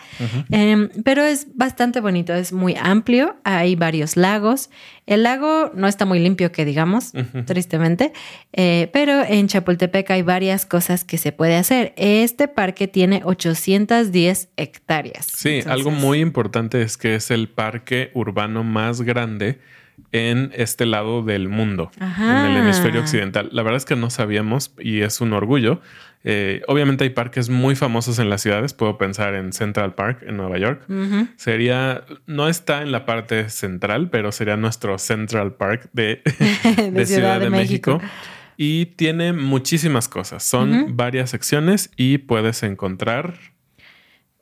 Em, 0.51 0.89
pero 1.03 1.23
es 1.23 1.47
bastante 1.55 1.99
bonito, 1.99 2.33
es 2.33 2.53
muy 2.53 2.75
amplio, 2.79 3.35
hay 3.43 3.75
varios 3.75 4.17
lagos. 4.17 4.69
El 5.05 5.23
lago 5.23 5.71
no 5.75 5.87
está 5.87 6.05
muy 6.05 6.19
limpio, 6.19 6.51
que 6.51 6.65
digamos, 6.65 7.11
tristemente, 7.45 8.13
eh, 8.53 8.89
pero 8.93 9.23
en 9.23 9.47
Chapultepec 9.47 10.09
hay 10.11 10.21
varias 10.21 10.65
cosas 10.65 11.03
que 11.03 11.17
se 11.17 11.31
puede 11.31 11.55
hacer. 11.55 11.93
Este 11.97 12.47
parque 12.47 12.87
tiene 12.87 13.21
810 13.25 14.49
hectáreas. 14.55 15.27
Sí, 15.27 15.61
algo 15.65 15.91
muy 15.91 16.19
importante 16.19 16.81
es 16.81 16.97
que 16.97 17.15
es 17.15 17.31
el 17.31 17.49
parque 17.49 18.11
urbano 18.13 18.63
más 18.63 19.01
grande 19.01 19.59
en 20.11 20.51
este 20.55 20.85
lado 20.85 21.23
del 21.23 21.49
mundo, 21.49 21.91
en 21.99 22.45
el 22.45 22.57
hemisferio 22.57 23.01
occidental. 23.01 23.49
La 23.51 23.63
verdad 23.63 23.77
es 23.77 23.85
que 23.85 23.95
no 23.95 24.09
sabíamos 24.09 24.71
y 24.79 25.01
es 25.01 25.21
un 25.21 25.33
orgullo. 25.33 25.81
Eh, 26.25 26.61
obviamente 26.67 27.03
hay 27.03 27.09
parques 27.09 27.49
muy 27.49 27.75
famosos 27.75 28.19
en 28.19 28.29
las 28.29 28.41
ciudades. 28.41 28.73
Puedo 28.73 28.97
pensar 28.97 29.35
en 29.35 29.51
Central 29.51 29.93
Park 29.93 30.23
en 30.25 30.37
Nueva 30.37 30.57
York. 30.57 30.85
Sería, 31.35 32.03
no 32.25 32.47
está 32.47 32.81
en 32.81 32.91
la 32.91 33.05
parte 33.05 33.49
central, 33.49 34.09
pero 34.09 34.31
sería 34.31 34.55
nuestro 34.55 34.97
Central 34.97 35.55
Park 35.55 35.89
de, 35.93 36.21
Ciudad, 37.05 37.39
de, 37.39 37.49
México. 37.49 38.01
Y 38.55 38.87
tiene 38.97 39.33
muchísimas 39.33 40.07
cosas. 40.07 40.43
Son 40.43 40.95
varias 40.95 41.31
secciones 41.31 41.91
y 41.97 42.19
puedes 42.19 42.63
encontrar 42.63 43.33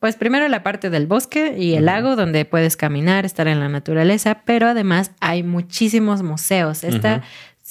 pues 0.01 0.15
primero 0.15 0.47
la 0.47 0.63
parte 0.63 0.89
del 0.89 1.05
bosque 1.05 1.53
y 1.59 1.75
el 1.75 1.85
lago 1.85 2.15
donde 2.15 2.43
puedes 2.43 2.75
caminar, 2.75 3.23
estar 3.23 3.47
en 3.47 3.59
la 3.59 3.69
naturaleza, 3.69 4.41
pero 4.45 4.67
además 4.67 5.11
hay 5.19 5.43
muchísimos 5.43 6.23
museos. 6.23 6.83
Esta, 6.83 7.21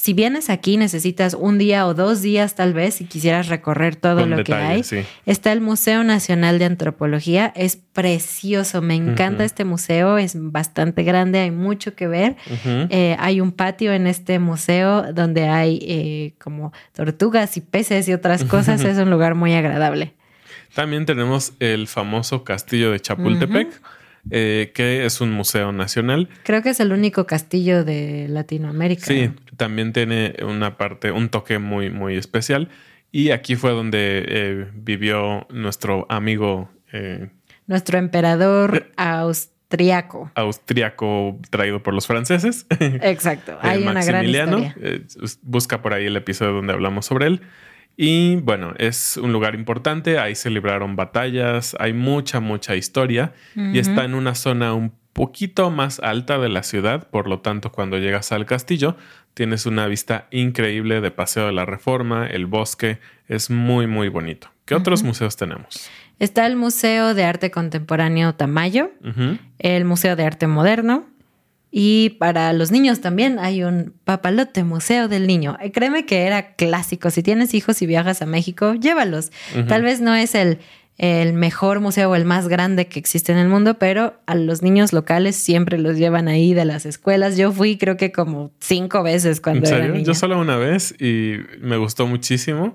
Si 0.01 0.15
vienes 0.15 0.49
aquí 0.49 0.79
necesitas 0.79 1.35
un 1.35 1.59
día 1.59 1.87
o 1.87 1.93
dos 1.93 2.23
días 2.23 2.55
tal 2.55 2.73
vez 2.73 2.95
si 2.95 3.05
quisieras 3.05 3.49
recorrer 3.49 3.97
todo 3.97 4.25
lo 4.25 4.43
que 4.45 4.55
hay. 4.55 4.83
Está 5.27 5.53
el 5.53 5.61
Museo 5.61 6.05
Nacional 6.05 6.59
de 6.59 6.65
Antropología, 6.65 7.53
es 7.55 7.77
precioso, 7.77 8.81
me 8.81 8.95
encanta 8.95 9.45
este 9.45 9.67
museo, 9.67 10.17
es 10.17 10.37
bastante 10.39 11.03
grande, 11.03 11.41
hay 11.41 11.51
mucho 11.51 11.95
que 11.95 12.09
ver. 12.09 12.37
Eh, 12.65 13.15
hay 13.19 13.43
un 13.43 13.53
patio 13.53 13.93
en 13.93 14.07
este 14.07 14.39
museo 14.39 15.13
donde 15.13 15.49
hay 15.49 15.79
eh, 15.83 16.33
como 16.43 16.73
tortugas 16.95 17.59
y 17.59 17.61
peces 17.61 18.09
y 18.09 18.15
otras 18.15 18.45
cosas, 18.45 18.81
es 18.85 18.97
un 18.97 19.11
lugar 19.11 19.35
muy 19.35 19.53
agradable. 19.53 20.15
También 20.75 21.05
tenemos 21.05 21.53
el 21.61 21.89
famoso 21.89 22.43
castillo 22.43 22.91
de 22.91 23.01
Chapultepec. 23.01 23.69
Eh, 24.31 24.73
que 24.75 25.07
es 25.07 25.21
un 25.21 25.33
museo 25.33 25.73
nacional. 25.73 26.29
Creo 26.43 26.63
que 26.63 26.71
es 26.71 26.81
el 26.81 26.93
único 26.93 27.27
castillo 27.27 27.85
de 27.85 28.27
Latinoamérica. 28.29 29.07
Sí, 29.07 29.31
también 29.57 29.93
tiene 29.93 30.37
una 30.43 30.77
parte, 30.77 31.11
un 31.11 31.31
toque 31.31 31.59
muy, 31.59 31.91
muy 31.91 32.17
especial. 32.17 32.69
Y 33.13 33.31
aquí 33.31 33.57
fue 33.57 33.71
donde 33.71 34.25
eh, 34.29 34.71
vivió 34.75 35.47
nuestro 35.51 36.07
amigo. 36.11 36.71
Eh, 36.93 37.31
nuestro 37.67 37.99
emperador 37.99 38.91
austriaco. 38.97 40.31
Austriaco 40.35 41.39
traído 41.51 41.83
por 41.83 41.95
los 41.95 42.07
franceses. 42.07 42.67
Exacto. 42.79 43.59
Hay 43.63 43.83
una 43.83 44.05
gran 44.05 44.27
historia. 44.27 44.77
busca 45.43 45.83
por 45.83 45.95
ahí 45.95 46.07
el 46.07 46.17
episodio 46.17 46.53
donde 46.53 46.73
hablamos 46.73 47.07
sobre 47.07 47.27
él. 47.27 47.41
Y 47.97 48.37
bueno, 48.37 48.75
es 48.79 49.19
un 49.19 49.33
lugar 49.33 49.55
importante, 49.55 50.19
ahí 50.19 50.35
se 50.35 50.49
libraron 50.49 50.97
batallas, 50.97 51.77
hay 51.79 51.93
mucha, 51.93 52.41
mucha 52.41 52.77
historia 52.77 53.35
y 53.55 53.79
está 53.79 54.05
en 54.05 54.15
una 54.15 54.35
zona 54.35 54.73
un 54.73 54.93
poquito 55.13 55.71
más 55.71 56.01
alta 56.01 56.39
de 56.39 56.49
la 56.49 56.63
ciudad, 56.63 57.09
por 57.11 57.29
lo 57.29 57.41
tanto 57.41 57.73
cuando 57.73 57.99
llegas 57.99 58.33
al 58.33 58.47
castillo 58.47 58.97
tienes 59.35 59.67
una 59.67 59.87
vista 59.87 60.27
increíble 60.31 61.01
de 61.01 61.11
Paseo 61.11 61.47
de 61.47 61.53
la 61.53 61.67
Reforma, 61.67 62.27
el 62.27 62.47
bosque, 62.47 62.99
es 63.29 63.51
muy, 63.51 63.87
muy 63.87 64.09
bonito. 64.09 64.49
¿Qué 64.65 64.75
otros 64.75 65.03
museos 65.03 65.37
tenemos? 65.37 65.91
Está 66.19 66.47
el 66.47 66.57
Museo 66.57 67.15
de 67.15 67.25
Arte 67.25 67.51
Contemporáneo 67.51 68.35
Tamayo, 68.35 68.91
el 69.59 69.85
Museo 69.85 70.17
de 70.17 70.25
Arte 70.25 70.47
Moderno, 70.47 71.07
y 71.71 72.11
para 72.19 72.53
los 72.53 72.73
niños 72.73 73.01
también 73.01 73.39
hay 73.39 73.63
un 73.63 73.95
papalote 74.05 74.65
museo 74.65 75.07
del 75.09 75.27
niño. 75.27 75.57
Eh, 75.61 75.71
créeme 75.71 76.05
que 76.05 76.23
era 76.23 76.55
clásico. 76.55 77.11
Si 77.11 77.23
tienes 77.23 77.55
hijos 77.55 77.81
y 77.83 77.87
viajas 77.87 78.23
a 78.23 78.27
México, 78.27 78.75
llévalos. 78.75 79.31
Tal 79.69 79.83
vez 79.83 80.01
no 80.01 80.15
es 80.15 80.35
el, 80.35 80.59
el, 80.99 81.33
mejor 81.33 81.79
museo 81.79 82.11
o 82.11 82.17
el 82.17 82.25
más 82.25 82.49
grande 82.49 82.89
que 82.89 82.99
existe 82.99 83.31
en 83.31 83.39
el 83.39 83.49
mundo, 83.49 83.79
pero 83.79 84.21
a 84.27 84.35
los 84.35 84.63
niños 84.63 84.93
locales 84.93 85.37
siempre 85.37 85.79
los 85.79 85.97
llevan 85.97 86.27
ahí 86.27 86.55
de 86.55 86.65
las 86.65 86.87
escuelas. 86.87 87.37
Yo 87.37 87.53
fui 87.53 87.79
creo 87.79 87.97
que 87.97 88.11
como 88.11 88.51
cinco 88.59 89.05
veces 89.05 89.41
cuando 89.41 89.69
¿En 89.69 89.77
serio? 89.77 89.97
Yo 90.03 90.15
solo 90.15 90.41
una 90.41 90.57
vez 90.57 90.97
y 91.01 91.37
me 91.61 91.77
gustó 91.77 92.09
muchísimo. 92.09 92.75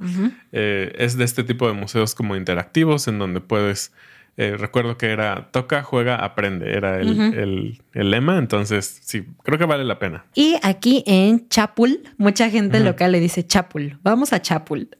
Eh, 0.54 0.94
es 0.98 1.18
de 1.18 1.26
este 1.26 1.44
tipo 1.44 1.68
de 1.68 1.74
museos 1.74 2.16
como 2.16 2.38
interactivos 2.38 3.10
en 3.10 3.20
donde 3.20 3.42
puedes 3.42 3.92
eh, 4.38 4.58
recuerdo 4.58 4.98
que 4.98 5.12
era 5.12 5.48
toca, 5.52 5.82
juega, 5.82 6.18
aprende. 6.18 6.74
Era 6.74 7.00
el, 7.00 7.80
lema. 7.94 8.38
Entonces, 8.38 9.00
sí, 9.02 9.26
creo 9.44 9.58
que 9.58 9.66
vale 9.66 9.86
la 9.86 9.98
pena. 9.98 10.26
Y 10.36 10.56
aquí 10.62 11.04
en 11.08 11.48
Chapul, 11.48 12.02
mucha 12.18 12.50
gente 12.50 12.82
local 12.82 13.14
le 13.14 13.22
dice 13.22 13.48
Chapul. 13.48 13.98
Vamos 14.04 14.34
a 14.34 14.42
Chapul. 14.42 14.90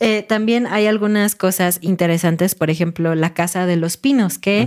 Eh, 0.00 0.22
también 0.22 0.66
hay 0.66 0.86
algunas 0.86 1.36
cosas 1.36 1.78
interesantes. 1.80 2.54
Por 2.56 2.70
ejemplo, 2.70 3.14
la 3.14 3.34
Casa 3.34 3.66
de 3.66 3.76
los 3.76 3.96
Pinos, 3.96 4.38
que 4.38 4.66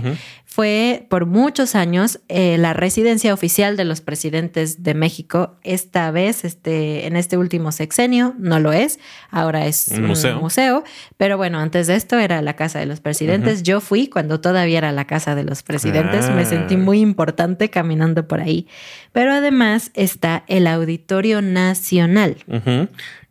fue 0.56 1.04
por 1.10 1.26
muchos 1.26 1.74
años 1.74 2.18
eh, 2.30 2.56
la 2.56 2.72
residencia 2.72 3.34
oficial 3.34 3.76
de 3.76 3.84
los 3.84 4.00
presidentes 4.00 4.82
de 4.82 4.94
México. 4.94 5.58
Esta 5.62 6.10
vez, 6.10 6.46
este, 6.46 7.06
en 7.06 7.14
este 7.14 7.36
último 7.36 7.72
sexenio, 7.72 8.34
no 8.38 8.58
lo 8.58 8.72
es. 8.72 8.98
Ahora 9.28 9.66
es 9.66 9.88
un 9.88 10.06
museo. 10.40 10.82
Pero 11.18 11.36
bueno, 11.36 11.58
antes 11.58 11.88
de 11.88 11.96
esto 11.96 12.18
era 12.18 12.40
la 12.40 12.56
Casa 12.56 12.78
de 12.78 12.86
los 12.86 13.00
Presidentes 13.00 13.64
yo 13.64 13.82
fui 13.82 14.08
cuando 14.08 14.40
todavía 14.40 14.78
era 14.78 14.92
la 14.92 15.04
casa 15.04 15.34
de 15.34 15.44
los 15.44 15.62
presidentes. 15.62 16.30
Me 16.30 16.46
sentí 16.46 16.76
ah. 16.76 16.78
muy 16.78 17.00
importante 17.00 17.68
caminando 17.68 18.26
por 18.26 18.40
ahí. 18.40 18.66
Pero 19.12 19.34
además 19.34 19.90
está 19.92 20.42
el 20.46 20.68
Auditorio 20.68 21.42
Nacional. 21.42 22.38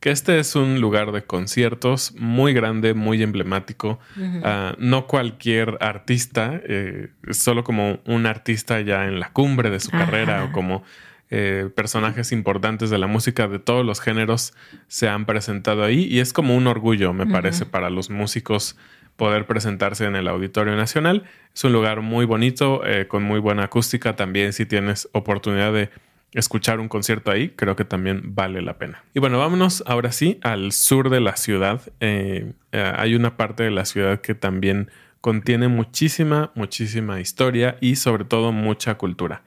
Que 0.06 0.12
este 0.12 0.38
es 0.38 0.56
un 0.56 0.82
lugar 0.82 1.12
de 1.14 1.24
conciertos 1.24 2.14
muy 2.20 2.54
grande, 2.54 2.94
muy 2.94 3.24
emblemático. 3.24 3.98
Ah, 4.44 4.76
no 4.78 5.08
cualquier 5.08 5.80
artista, 5.82 6.62
eh, 6.64 7.08
solo 7.32 7.64
como 7.64 8.02
un 8.06 8.28
artista 8.28 8.82
ya 8.82 9.06
en 9.06 9.20
la 9.20 9.32
cumbre 9.32 9.72
de 9.72 9.80
su 9.80 9.90
carrera 9.90 10.44
o 10.44 10.52
como 10.52 10.84
eh, 11.32 11.72
personajes 11.76 12.32
importantes 12.34 12.92
de 12.92 13.00
la 13.00 13.08
música 13.08 13.48
de 13.48 13.58
todos 13.58 13.84
los 13.84 14.00
géneros 14.00 14.54
se 14.88 15.10
han 15.10 15.26
presentado 15.26 15.84
ahí 15.84 16.04
y 16.04 16.20
es 16.20 16.34
como 16.34 16.56
un 16.56 16.68
orgullo, 16.68 17.12
me 17.12 17.26
parece, 17.26 17.66
para 17.66 17.90
los 17.90 18.12
músicos 18.12 18.78
poder 19.16 19.48
presentarse 19.48 20.06
en 20.06 20.16
el 20.16 20.28
Auditorio 20.28 20.76
Nacional. 20.76 21.24
Es 21.56 21.64
un 21.64 21.74
lugar 21.74 22.02
muy 22.02 22.26
bonito, 22.26 22.86
eh, 22.86 23.08
con 23.08 23.24
muy 23.24 23.40
buena 23.40 23.64
acústica. 23.64 24.16
También 24.16 24.54
si 24.54 24.68
tienes 24.68 25.10
oportunidad 25.14 25.74
de 25.74 25.90
escuchar 26.36 26.80
un 26.80 26.88
concierto 26.88 27.32
ahí, 27.32 27.50
creo 27.50 27.76
que 27.76 27.86
también 27.86 28.36
vale 28.36 28.62
la 28.62 28.78
pena. 28.78 29.04
Y 29.14 29.20
bueno, 29.20 29.40
vámonos 29.40 29.84
ahora 29.88 30.12
sí 30.12 30.40
al 30.44 30.72
sur 30.72 31.10
de 31.10 31.22
la 31.22 31.36
ciudad. 31.36 31.82
Eh, 32.00 32.54
hay 32.72 33.16
una 33.16 33.38
parte 33.38 33.64
de 33.64 33.72
la 33.72 33.86
ciudad 33.86 34.22
que 34.22 34.36
también 34.36 34.92
contiene 35.22 35.68
muchísima, 35.70 36.52
muchísima 36.54 37.20
historia 37.20 37.78
y 37.82 37.96
sobre 37.96 38.26
todo 38.26 38.52
mucha 38.52 38.96
cultura. 39.00 39.42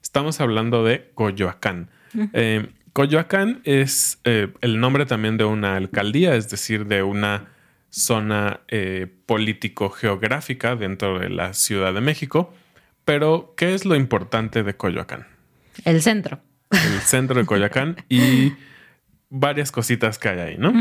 Estamos 0.00 0.40
hablando 0.40 0.84
de 0.84 1.10
Coyoacán. 1.14 1.90
Eh, 2.32 2.68
Coyoacán 2.92 3.60
es 3.64 4.20
eh, 4.22 4.52
el 4.60 4.78
nombre 4.78 5.04
también 5.04 5.36
de 5.36 5.44
una 5.44 5.74
alcaldía, 5.74 6.36
es 6.36 6.48
decir, 6.48 6.86
de 6.86 7.02
una 7.02 7.48
zona 7.90 8.60
eh, 8.68 9.08
político-geográfica 9.26 10.76
dentro 10.76 11.18
de 11.18 11.28
la 11.28 11.54
Ciudad 11.54 11.92
de 11.92 12.00
México. 12.00 12.54
Pero, 13.04 13.52
¿qué 13.56 13.74
es 13.74 13.84
lo 13.84 13.96
importante 13.96 14.62
de 14.62 14.76
Coyoacán? 14.76 15.26
El 15.84 16.02
centro. 16.02 16.40
El 16.70 17.00
centro 17.00 17.38
de 17.38 17.46
Coyoacán 17.46 17.96
y 18.08 18.52
varias 19.28 19.72
cositas 19.72 20.18
que 20.18 20.28
hay 20.28 20.38
ahí, 20.38 20.56
¿no? 20.58 20.72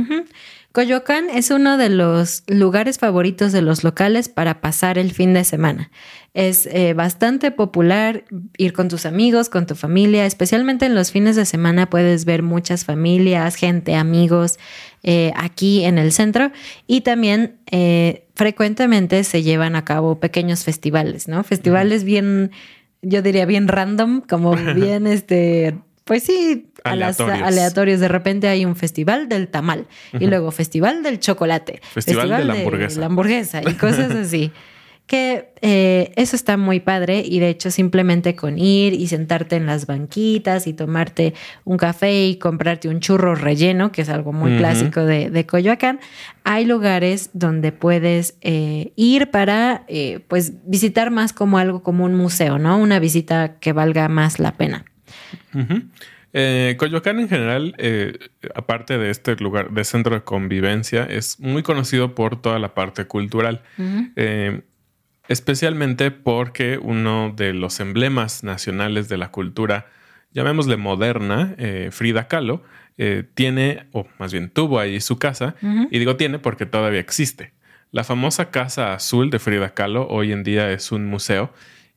Coyoacán 0.72 1.30
es 1.30 1.52
uno 1.52 1.78
de 1.78 1.90
los 1.90 2.44
lugares 2.48 3.00
favoritos 3.00 3.54
de 3.54 3.62
los 3.62 3.84
locales 3.84 4.28
para 4.28 4.60
pasar 4.60 4.98
el 4.98 5.12
fin 5.14 5.34
de 5.34 5.46
semana. 5.46 5.90
Es 6.34 6.66
eh, 6.66 6.94
bastante 6.94 7.50
popular 7.52 8.26
ir 8.58 8.74
con 8.74 8.90
tus 8.90 9.06
amigos, 9.06 9.48
con 9.48 9.66
tu 9.66 9.76
familia, 9.76 10.26
especialmente 10.26 10.86
en 10.86 10.94
los 10.94 11.12
fines 11.12 11.38
de 11.38 11.46
semana 11.46 11.90
puedes 11.90 12.26
ver 12.26 12.44
muchas 12.44 12.84
familias, 12.84 13.56
gente, 13.56 13.96
amigos 13.96 14.60
eh, 15.04 15.32
aquí 15.38 15.86
en 15.86 15.98
el 15.98 16.12
centro 16.12 16.52
y 16.88 17.02
también 17.02 17.56
eh, 17.72 18.28
frecuentemente 18.36 19.24
se 19.24 19.44
llevan 19.44 19.78
a 19.78 19.86
cabo 19.86 20.20
pequeños 20.20 20.66
festivales, 20.66 21.30
¿no? 21.30 21.44
Festivales 21.46 22.04
bien, 22.04 22.52
yo 23.06 23.22
diría 23.22 23.46
bien 23.46 23.68
random, 23.68 24.22
como 24.22 24.56
bien 24.76 25.08
este 25.08 25.76
pues 26.04 26.22
sí, 26.22 26.68
aleatorios. 26.84 27.42
aleatorios. 27.42 28.00
De 28.00 28.08
repente 28.08 28.48
hay 28.48 28.64
un 28.64 28.76
festival 28.76 29.28
del 29.28 29.48
tamal 29.48 29.88
y 30.14 30.28
luego 30.28 30.52
festival 30.52 31.02
del 31.02 31.20
chocolate. 31.20 31.82
Festival, 31.94 32.30
de 32.30 32.46
la 32.46 32.54
hamburguesa. 32.54 33.00
la 33.00 33.06
hamburguesa 33.08 33.62
y 33.68 33.74
cosas 33.74 34.12
así. 34.12 34.52
que 35.08 35.52
eh, 35.62 36.12
eso 36.16 36.36
está 36.36 36.58
muy 36.58 36.80
padre 36.80 37.24
y 37.24 37.40
de 37.40 37.50
hecho 37.50 37.70
simplemente 37.70 38.36
con 38.36 38.58
ir 38.58 38.94
y 38.94 39.08
sentarte 39.08 39.56
en 39.56 39.68
las 39.68 39.86
banquitas 39.86 40.66
y 40.66 40.74
tomarte 40.74 41.34
un 41.64 41.78
café 41.78 42.28
y 42.28 42.38
comprarte 42.38 42.90
un 42.90 43.00
churro 43.00 43.36
relleno, 43.36 43.92
que 43.92 44.02
es 44.02 44.10
algo 44.10 44.34
muy 44.34 44.58
clásico 44.58 45.02
de, 45.02 45.46
Coyoacán, 45.46 46.00
hay 46.44 46.66
lugares 46.66 47.30
donde 47.34 47.72
puedes 47.72 48.36
eh, 48.42 48.94
ir 48.96 49.30
para 49.30 49.84
eh, 49.88 50.22
pues 50.28 50.54
visitar 50.66 51.12
más 51.12 51.34
como 51.34 51.60
algo 51.60 51.84
como 51.84 52.06
un 52.06 52.16
museo, 52.16 52.58
¿no? 52.58 52.78
Una 52.78 53.00
visita 53.00 53.60
que 53.60 53.74
valga 53.74 54.08
más 54.08 54.40
la 54.40 54.54
pena. 54.54 54.86
Eh, 56.38 56.76
Coyoacán 56.78 57.18
en 57.22 57.30
general, 57.30 57.76
eh, 57.78 58.20
aparte 58.54 58.98
de 58.98 59.10
este 59.10 59.38
lugar 59.38 59.72
de 59.72 59.86
centro 59.86 60.16
de 60.16 60.22
convivencia, 60.26 61.06
es 61.06 61.40
muy 61.40 61.64
conocido 61.64 62.14
por 62.14 62.42
toda 62.42 62.60
la 62.60 62.74
parte 62.74 63.06
cultural. 63.06 63.62
Eh, 64.18 64.62
especialmente 65.28 66.12
porque 66.12 66.78
uno 66.78 67.34
de 67.36 67.54
los 67.54 67.80
emblemas 67.80 68.44
nacionales 68.44 69.10
de 69.10 69.18
la 69.18 69.32
cultura, 69.32 69.88
llamémosle 70.32 70.78
moderna, 70.78 71.56
Frida 71.92 72.28
Kahlo, 72.28 72.64
tiene, 73.34 73.88
o 73.92 74.08
más 74.20 74.32
bien 74.32 74.50
tuvo 74.50 74.80
ahí 74.80 75.02
su 75.02 75.18
casa, 75.18 75.56
y 75.92 76.00
digo 76.00 76.16
tiene 76.16 76.40
porque 76.40 76.66
todavía 76.66 77.00
existe. 77.00 77.54
La 77.92 78.04
famosa 78.04 78.52
Casa 78.52 78.94
Azul 78.94 79.30
de 79.30 79.40
Frida 79.40 79.74
Kahlo 79.74 80.08
hoy 80.10 80.32
en 80.32 80.44
día 80.44 80.72
es 80.72 80.92
un 80.92 81.06
museo 81.06 81.54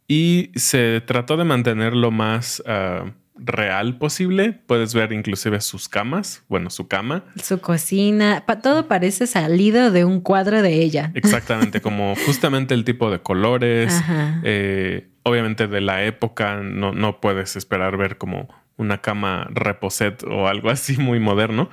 y 0.07 0.51
se 0.55 1.03
trató 1.05 1.37
de 1.37 1.45
mantener 1.45 1.95
lo 1.95 2.11
más 2.11 2.63
ah, 2.67 3.13
real 3.39 3.99
posible. 3.99 4.61
Puedes 4.67 4.95
ver 4.95 5.13
inclusive 5.13 5.61
sus 5.61 5.89
camas, 5.89 6.45
bueno, 6.49 6.71
su 6.71 6.89
cama. 6.89 7.25
Su 7.43 7.61
cocina, 7.61 8.45
todo 8.63 8.89
parece 8.89 9.27
salido 9.27 9.91
de 9.91 10.05
un 10.05 10.21
cuadro 10.21 10.63
de 10.63 10.75
ella. 10.83 11.13
Exactamente, 11.15 11.81
como 11.81 12.15
justamente 12.27 12.75
el 12.75 12.85
tipo 12.85 13.11
de 13.11 13.21
colores. 13.21 14.01
Eh, 14.45 15.09
obviamente 15.23 15.67
de 15.67 15.81
la 15.81 16.05
época 16.05 16.57
no, 16.57 16.93
no 16.93 17.21
puedes 17.21 17.57
esperar 17.57 17.97
ver 17.97 18.19
como 18.19 18.49
una 18.77 18.99
cama 19.01 19.49
reposet 19.51 20.23
o 20.25 20.49
algo 20.49 20.71
así 20.71 20.97
muy 20.99 21.21
moderno. 21.21 21.71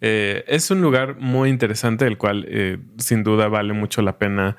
Eh, 0.00 0.44
es 0.48 0.70
un 0.70 0.82
lugar 0.82 1.16
muy 1.18 1.48
interesante, 1.48 2.06
el 2.06 2.18
cual 2.18 2.44
eh, 2.48 2.78
sin 2.98 3.24
duda 3.24 3.48
vale 3.48 3.72
mucho 3.72 4.02
la 4.02 4.18
pena 4.18 4.56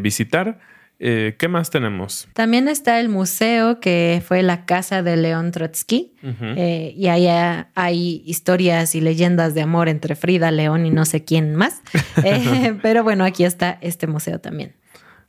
visitar. 0.00 0.73
Eh, 1.00 1.34
¿Qué 1.38 1.48
más 1.48 1.70
tenemos? 1.70 2.28
También 2.34 2.68
está 2.68 3.00
el 3.00 3.08
museo 3.08 3.80
que 3.80 4.22
fue 4.24 4.42
la 4.42 4.64
casa 4.64 5.02
de 5.02 5.16
León 5.16 5.50
Trotsky 5.50 6.12
eh, 6.22 6.94
y 6.96 7.08
allá 7.08 7.68
hay 7.74 8.22
historias 8.24 8.94
y 8.94 9.00
leyendas 9.00 9.54
de 9.54 9.62
amor 9.62 9.88
entre 9.88 10.14
Frida, 10.14 10.50
León 10.50 10.86
y 10.86 10.90
no 10.90 11.04
sé 11.04 11.24
quién 11.24 11.54
más. 11.54 11.82
Eh, 12.24 12.78
pero 12.80 13.02
bueno, 13.02 13.24
aquí 13.24 13.44
está 13.44 13.76
este 13.82 14.06
museo 14.06 14.38
también. 14.38 14.74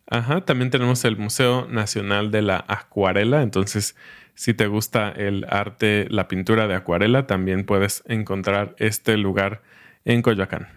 Ajá, 0.08 0.42
también 0.42 0.70
tenemos 0.70 1.04
el 1.04 1.18
Museo 1.18 1.68
Nacional 1.68 2.32
de 2.32 2.42
la 2.42 2.64
Acuarela. 2.68 3.42
Entonces, 3.42 3.96
si 4.36 4.54
te 4.54 4.68
gusta 4.68 5.10
el 5.10 5.46
arte, 5.50 6.08
la 6.10 6.28
pintura 6.28 6.68
de 6.68 6.76
acuarela, 6.76 7.26
también 7.26 7.66
puedes 7.66 8.04
encontrar 8.06 8.76
este 8.78 9.18
lugar 9.18 9.62
en 10.06 10.22
Coyoacán. 10.22 10.68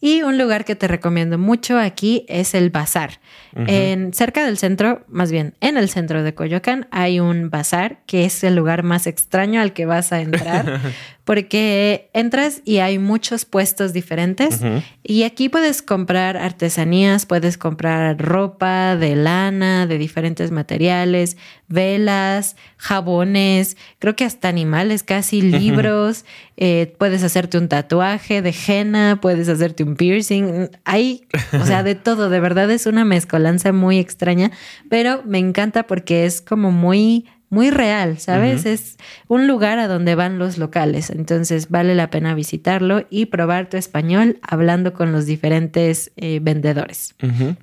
Y 0.00 0.22
un 0.22 0.38
lugar 0.38 0.64
que 0.64 0.76
te 0.76 0.86
recomiendo 0.86 1.38
mucho 1.38 1.78
aquí 1.78 2.24
es 2.28 2.54
el 2.54 2.70
bazar. 2.70 3.20
en, 3.54 4.12
cerca 4.12 4.44
del 4.44 4.56
centro, 4.58 5.04
más 5.08 5.32
bien 5.32 5.54
en 5.60 5.76
el 5.76 5.88
centro 5.88 6.22
de 6.22 6.34
Coyoacán, 6.34 6.86
hay 6.90 7.18
un 7.18 7.50
bazar 7.50 8.00
que 8.06 8.24
es 8.24 8.44
el 8.44 8.54
lugar 8.54 8.84
más 8.84 9.06
extraño 9.06 9.60
al 9.60 9.72
que 9.72 9.86
vas 9.86 10.12
a 10.12 10.20
entrar 10.20 10.80
porque 11.28 12.08
entras 12.14 12.62
y 12.64 12.78
hay 12.78 12.98
muchos 12.98 13.44
puestos 13.44 13.92
diferentes. 13.92 14.60
Y 15.02 15.24
aquí 15.24 15.50
puedes 15.50 15.82
comprar 15.82 16.38
artesanías, 16.38 17.26
puedes 17.26 17.58
comprar 17.58 18.16
ropa 18.18 18.96
de 18.96 19.14
lana, 19.14 19.86
de 19.86 19.98
diferentes 19.98 20.50
materiales, 20.50 21.36
velas, 21.66 22.56
jabones, 22.78 23.76
creo 23.98 24.16
que 24.16 24.24
hasta 24.24 24.48
animales, 24.48 25.02
casi 25.02 25.42
libros, 25.42 26.24
eh, 26.56 26.94
puedes 26.98 27.22
hacerte 27.22 27.58
un 27.58 27.68
tatuaje 27.68 28.40
de 28.40 28.54
henna, 28.66 29.18
puedes 29.20 29.50
hacerte 29.50 29.84
un 29.84 29.87
piercing, 29.96 30.70
hay, 30.84 31.26
o 31.52 31.64
sea, 31.64 31.82
de 31.82 31.94
todo, 31.94 32.30
de 32.30 32.40
verdad 32.40 32.70
es 32.70 32.86
una 32.86 33.04
mezcolanza 33.04 33.72
muy 33.72 33.98
extraña, 33.98 34.50
pero 34.88 35.22
me 35.24 35.38
encanta 35.38 35.86
porque 35.86 36.26
es 36.26 36.40
como 36.40 36.70
muy 36.70 37.26
muy 37.50 37.70
real, 37.70 38.18
¿sabes? 38.18 38.66
Es 38.66 38.98
un 39.26 39.46
lugar 39.46 39.78
a 39.78 39.88
donde 39.88 40.14
van 40.14 40.38
los 40.38 40.58
locales, 40.58 41.08
entonces 41.08 41.70
vale 41.70 41.94
la 41.94 42.10
pena 42.10 42.34
visitarlo 42.34 43.06
y 43.08 43.26
probar 43.26 43.70
tu 43.70 43.76
español 43.76 44.38
hablando 44.42 44.92
con 44.92 45.12
los 45.12 45.24
diferentes 45.24 46.12
eh, 46.16 46.40
vendedores. 46.42 47.14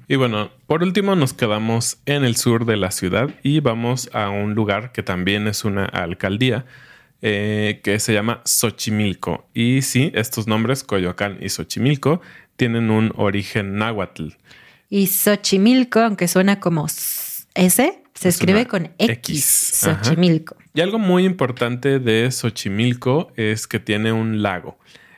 Y 0.08 0.16
bueno, 0.16 0.50
por 0.66 0.82
último 0.82 1.16
nos 1.16 1.34
quedamos 1.34 2.00
en 2.06 2.24
el 2.24 2.36
sur 2.36 2.66
de 2.66 2.78
la 2.78 2.90
ciudad 2.90 3.30
y 3.44 3.60
vamos 3.60 4.10
a 4.14 4.30
un 4.30 4.56
lugar 4.56 4.92
que 4.92 5.04
también 5.04 5.48
es 5.48 5.64
una 5.66 5.86
alcaldía. 5.86 6.66
Eh, 7.22 7.80
que 7.84 8.00
se 8.00 8.14
llama 8.14 8.42
Xochimilco. 8.46 9.48
Y 9.54 9.82
sí, 9.82 10.12
estos 10.14 10.48
nombres, 10.48 10.84
Coyoacán 10.84 11.38
y 11.42 11.50
Xochimilco, 11.50 12.22
tienen 12.56 12.92
un 12.92 13.12
origen 13.16 13.78
náhuatl. 13.78 14.30
Y 14.90 15.08
Xochimilco, 15.08 16.02
aunque 16.02 16.28
suena 16.28 16.60
como 16.60 16.86
S, 16.86 18.00
se 18.14 18.30
escribe 18.30 18.68
con 18.68 18.92
X, 18.98 19.72
Xochimilco. 19.74 20.56
Y 20.74 20.82
algo 20.82 21.00
muy 21.00 21.26
importante 21.26 22.00
de 22.00 22.30
Xochimilco 22.32 23.32
es 23.36 23.66
que 23.66 23.80
tiene 23.80 24.12
un 24.12 24.44
lago. 24.44 24.78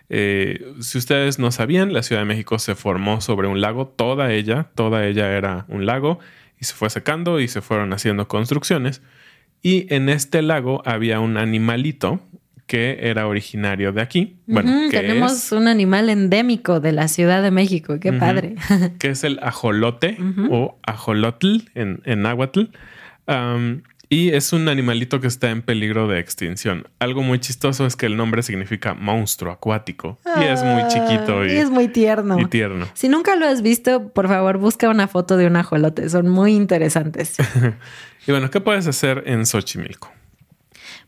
Eh, 0.09 0.73
si 0.79 0.97
ustedes 0.97 1.39
no 1.39 1.51
sabían, 1.51 1.91
la 1.93 2.03
Ciudad 2.03 2.21
de 2.21 2.25
México 2.25 2.59
se 2.59 2.75
formó 2.75 3.19
sobre 3.21 3.47
un 3.47 3.59
lago, 3.59 3.87
toda 3.87 4.31
ella, 4.31 4.69
toda 4.75 5.05
ella 5.05 5.31
era 5.35 5.65
un 5.67 5.85
lago 5.85 6.19
y 6.59 6.65
se 6.65 6.73
fue 6.73 6.89
secando 6.89 7.39
y 7.39 7.47
se 7.47 7.61
fueron 7.61 7.91
haciendo 7.93 8.27
construcciones. 8.27 9.01
Y 9.61 9.91
en 9.93 10.09
este 10.09 10.41
lago 10.41 10.81
había 10.85 11.19
un 11.19 11.37
animalito 11.37 12.21
que 12.67 12.99
era 13.01 13.27
originario 13.27 13.93
de 13.93 14.01
aquí. 14.01 14.35
Bueno, 14.45 14.89
tenemos 14.91 15.51
un 15.53 15.67
animal 15.67 16.09
endémico 16.09 16.81
de 16.81 16.91
la 16.91 17.07
Ciudad 17.07 17.41
de 17.41 17.49
México, 17.49 17.99
qué 17.99 18.11
padre. 18.11 18.55
que 18.99 19.09
es 19.09 19.23
el 19.23 19.39
ajolote 19.41 20.17
o 20.49 20.77
ajolotl 20.85 21.59
en, 21.75 22.01
en 22.03 22.21
náhuatl. 22.21 22.63
Y 24.09 24.29
es 24.29 24.53
un 24.53 24.69
animalito 24.69 25.19
que 25.19 25.27
está 25.27 25.49
en 25.49 25.61
peligro 25.61 26.07
de 26.07 26.19
extinción. 26.19 26.87
Algo 26.99 27.23
muy 27.23 27.39
chistoso 27.39 27.85
es 27.85 27.97
que 27.97 28.05
el 28.05 28.15
nombre 28.15 28.41
significa 28.41 28.93
monstruo 28.93 29.51
acuático. 29.51 30.17
y 30.39 30.45
es 30.45 30.63
muy 30.63 30.87
chiquito 30.87 31.45
y, 31.45 31.51
y, 31.51 31.57
es 31.57 31.69
muy 31.69 31.89
tierno. 31.89 32.39
y 32.39 32.45
tierno. 32.45 32.87
Si 32.93 33.09
nunca 33.09 33.35
lo 33.35 33.45
has 33.45 33.61
visto, 33.61 34.09
por 34.09 34.29
favor, 34.29 34.59
busca 34.59 34.89
una 34.89 35.07
foto 35.07 35.35
de 35.35 35.47
un 35.47 35.57
ajolote. 35.57 36.09
Son 36.09 36.29
muy 36.29 36.55
interesantes. 36.55 37.35
y 38.27 38.31
bueno, 38.31 38.49
¿qué 38.49 38.61
puedes 38.61 38.87
hacer 38.87 39.23
en 39.25 39.45
Xochimilco? 39.45 40.09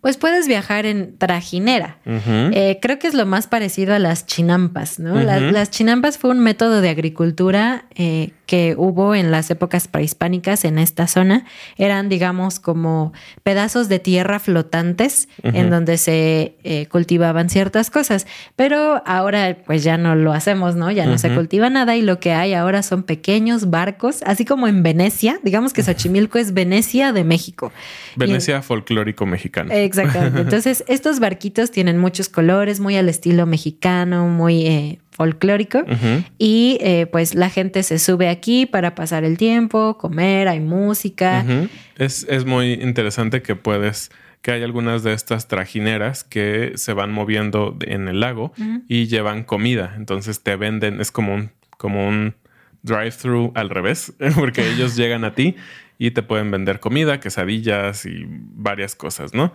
Pues 0.01 0.15
puedes 0.15 0.47
viajar 0.47 0.85
en 0.85 1.17
trajinera. 1.17 1.97
eh, 2.05 2.79
creo 2.81 2.99
que 2.99 3.07
es 3.07 3.13
lo 3.13 3.25
más 3.25 3.47
parecido 3.47 3.93
a 3.93 3.99
las 3.99 4.25
chinampas, 4.25 4.99
¿no? 4.99 5.15
las, 5.15 5.41
las, 5.41 5.69
chinampas 5.71 6.17
fue 6.17 6.31
un 6.31 6.39
método 6.39 6.79
de 6.79 6.89
agricultura 6.89 7.85
eh, 7.95 8.31
que 8.49 8.73
hubo 8.75 9.13
en 9.13 9.29
las 9.29 9.51
épocas 9.51 9.87
prehispánicas 9.87 10.65
en 10.65 10.79
esta 10.79 11.05
zona. 11.05 11.45
Eran, 11.77 12.09
digamos, 12.09 12.59
como 12.59 13.13
pedazos 13.43 13.89
de 13.89 13.99
tierra 13.99 14.39
flotantes 14.39 15.29
en 15.43 15.69
donde 15.69 15.99
se 15.99 16.55
eh, 16.63 16.87
cultivaban 16.87 17.51
ciertas 17.51 17.91
cosas. 17.91 18.25
Pero 18.55 19.03
ahora, 19.05 19.55
pues 19.67 19.83
ya 19.83 19.99
no 19.99 20.15
lo 20.15 20.33
hacemos, 20.33 20.75
¿no? 20.75 20.89
Ya 20.89 21.05
no 21.05 21.19
se 21.19 21.31
cultiva 21.35 21.69
nada 21.69 21.95
y 21.95 22.01
lo 22.01 22.19
que 22.19 22.31
hay 22.31 22.55
ahora 22.55 22.81
son 22.81 23.03
pequeños 23.03 23.69
barcos, 23.69 24.23
así 24.25 24.45
como 24.45 24.67
en 24.67 24.81
Venecia. 24.81 25.39
Digamos 25.43 25.71
que 25.71 25.83
Xochimilco 25.83 26.39
es 26.39 26.55
Venecia 26.55 27.13
de 27.13 27.23
México. 27.23 27.71
Venecia 28.15 28.63
folclórico 28.63 29.27
mexicano. 29.27 29.71
Exactamente. 29.71 30.41
Entonces, 30.41 30.83
estos 30.87 31.19
barquitos 31.19 31.69
tienen 31.69 31.99
muchos 31.99 32.29
colores, 32.29 32.79
muy 32.79 32.97
al 32.97 33.09
estilo 33.09 33.45
mexicano, 33.45 34.27
muy 34.27 34.65
eh, 34.65 34.99
folclórico. 35.19 35.79
Uh 35.79 35.91
-huh. 35.91 36.23
Y 36.37 36.77
eh, 36.79 37.05
pues 37.11 37.35
la 37.35 37.49
gente 37.49 37.83
se 37.83 37.99
sube 37.99 38.29
aquí 38.29 38.65
para 38.65 38.95
pasar 38.95 39.25
el 39.25 39.37
tiempo, 39.37 39.97
comer, 39.97 40.47
hay 40.47 40.61
música. 40.61 41.43
Uh 41.45 41.51
-huh. 41.51 41.69
es, 41.97 42.25
es 42.29 42.45
muy 42.45 42.73
interesante 42.73 43.41
que 43.41 43.55
puedes 43.55 44.11
que 44.41 44.53
hay 44.53 44.63
algunas 44.63 45.03
de 45.03 45.11
estas 45.11 45.49
trajineras 45.49 46.23
que 46.23 46.71
se 46.75 46.93
van 46.93 47.11
moviendo 47.11 47.77
en 47.85 48.07
el 48.07 48.21
lago 48.21 48.53
uh 48.57 48.61
-huh. 48.61 48.83
y 48.87 49.07
llevan 49.07 49.43
comida. 49.43 49.93
Entonces 49.97 50.41
te 50.41 50.55
venden, 50.55 51.01
es 51.01 51.11
como 51.11 51.33
un, 51.33 51.49
como 51.77 52.07
un 52.07 52.35
drive-thru 52.83 53.51
al 53.55 53.69
revés, 53.69 54.13
porque 54.35 54.61
ellos 54.71 54.95
llegan 54.95 55.25
a 55.25 55.33
ti 55.33 55.55
y 55.97 56.11
te 56.11 56.23
pueden 56.23 56.49
vender 56.49 56.79
comida, 56.79 57.19
quesadillas 57.19 58.05
y 58.05 58.25
varias 58.25 58.95
cosas, 58.95 59.33
¿no? 59.33 59.51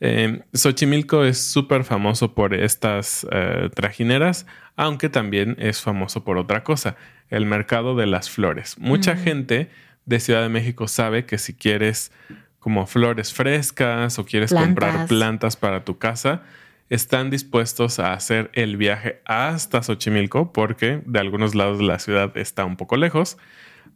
Eh, 0.00 0.42
Xochimilco 0.54 1.24
es 1.24 1.38
súper 1.38 1.84
famoso 1.84 2.34
por 2.34 2.54
estas 2.54 3.26
eh, 3.30 3.68
trajineras, 3.74 4.46
aunque 4.76 5.08
también 5.08 5.56
es 5.58 5.80
famoso 5.80 6.24
por 6.24 6.38
otra 6.38 6.62
cosa, 6.62 6.96
el 7.30 7.46
mercado 7.46 7.96
de 7.96 8.06
las 8.06 8.30
flores. 8.30 8.78
Mucha 8.78 9.14
mm. 9.14 9.18
gente 9.18 9.70
de 10.06 10.20
Ciudad 10.20 10.42
de 10.42 10.48
México 10.48 10.88
sabe 10.88 11.26
que 11.26 11.38
si 11.38 11.54
quieres 11.54 12.12
como 12.58 12.86
flores 12.86 13.32
frescas 13.32 14.18
o 14.18 14.24
quieres 14.24 14.50
plantas. 14.50 14.66
comprar 14.66 15.06
plantas 15.08 15.56
para 15.56 15.84
tu 15.84 15.98
casa, 15.98 16.42
están 16.90 17.30
dispuestos 17.30 17.98
a 17.98 18.12
hacer 18.12 18.50
el 18.54 18.76
viaje 18.76 19.20
hasta 19.24 19.82
Xochimilco 19.82 20.52
porque 20.52 21.02
de 21.04 21.18
algunos 21.18 21.54
lados 21.54 21.78
de 21.78 21.84
la 21.84 21.98
ciudad 21.98 22.36
está 22.36 22.64
un 22.64 22.76
poco 22.76 22.96
lejos, 22.96 23.36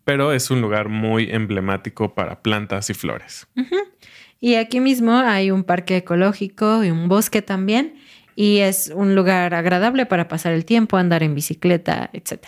pero 0.04 0.32
es 0.32 0.50
un 0.50 0.60
lugar 0.60 0.88
muy 0.88 1.30
emblemático 1.30 2.14
para 2.14 2.42
plantas 2.42 2.90
y 2.90 2.94
flores. 2.94 3.46
Uh 3.56 3.62
-huh. 3.62 3.88
Y 4.42 4.56
aquí 4.56 4.80
mismo 4.80 5.12
hay 5.12 5.52
un 5.52 5.62
parque 5.62 5.98
ecológico 5.98 6.82
y 6.82 6.90
un 6.90 7.08
bosque 7.08 7.42
también. 7.42 7.94
Y 8.34 8.58
es 8.58 8.92
un 8.92 9.14
lugar 9.14 9.54
agradable 9.54 10.04
para 10.04 10.26
pasar 10.26 10.52
el 10.52 10.64
tiempo, 10.64 10.96
andar 10.96 11.22
en 11.22 11.36
bicicleta, 11.36 12.10
etc. 12.12 12.46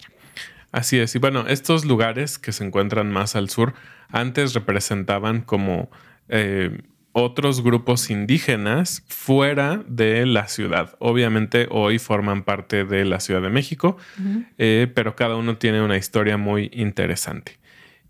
Así 0.73 0.99
es. 0.99 1.15
Y 1.15 1.21
bueno, 1.21 1.47
estos 1.47 1.85
lugares 1.85 2.41
que 2.41 2.51
se 2.51 2.65
encuentran 2.65 3.13
más 3.13 3.37
al 3.37 3.49
sur 3.49 3.75
antes 4.09 4.55
representaban 4.55 5.41
como 5.41 5.89
eh, 6.29 6.83
otros 7.13 7.63
grupos 7.63 8.11
indígenas 8.11 9.05
fuera 9.07 9.85
de 9.87 10.27
la 10.27 10.49
ciudad. 10.49 10.97
Obviamente 10.99 11.69
hoy 11.71 12.01
forman 12.01 12.43
parte 12.43 12.85
de 12.85 13.05
la 13.05 13.21
Ciudad 13.21 13.41
de 13.41 13.51
México, 13.51 13.99
uh 14.19 14.21
-huh. 14.21 14.47
eh, 14.59 14.93
pero 14.93 15.15
cada 15.15 15.37
uno 15.37 15.59
tiene 15.59 15.81
una 15.81 15.97
historia 15.97 16.39
muy 16.39 16.71
interesante. 16.73 17.61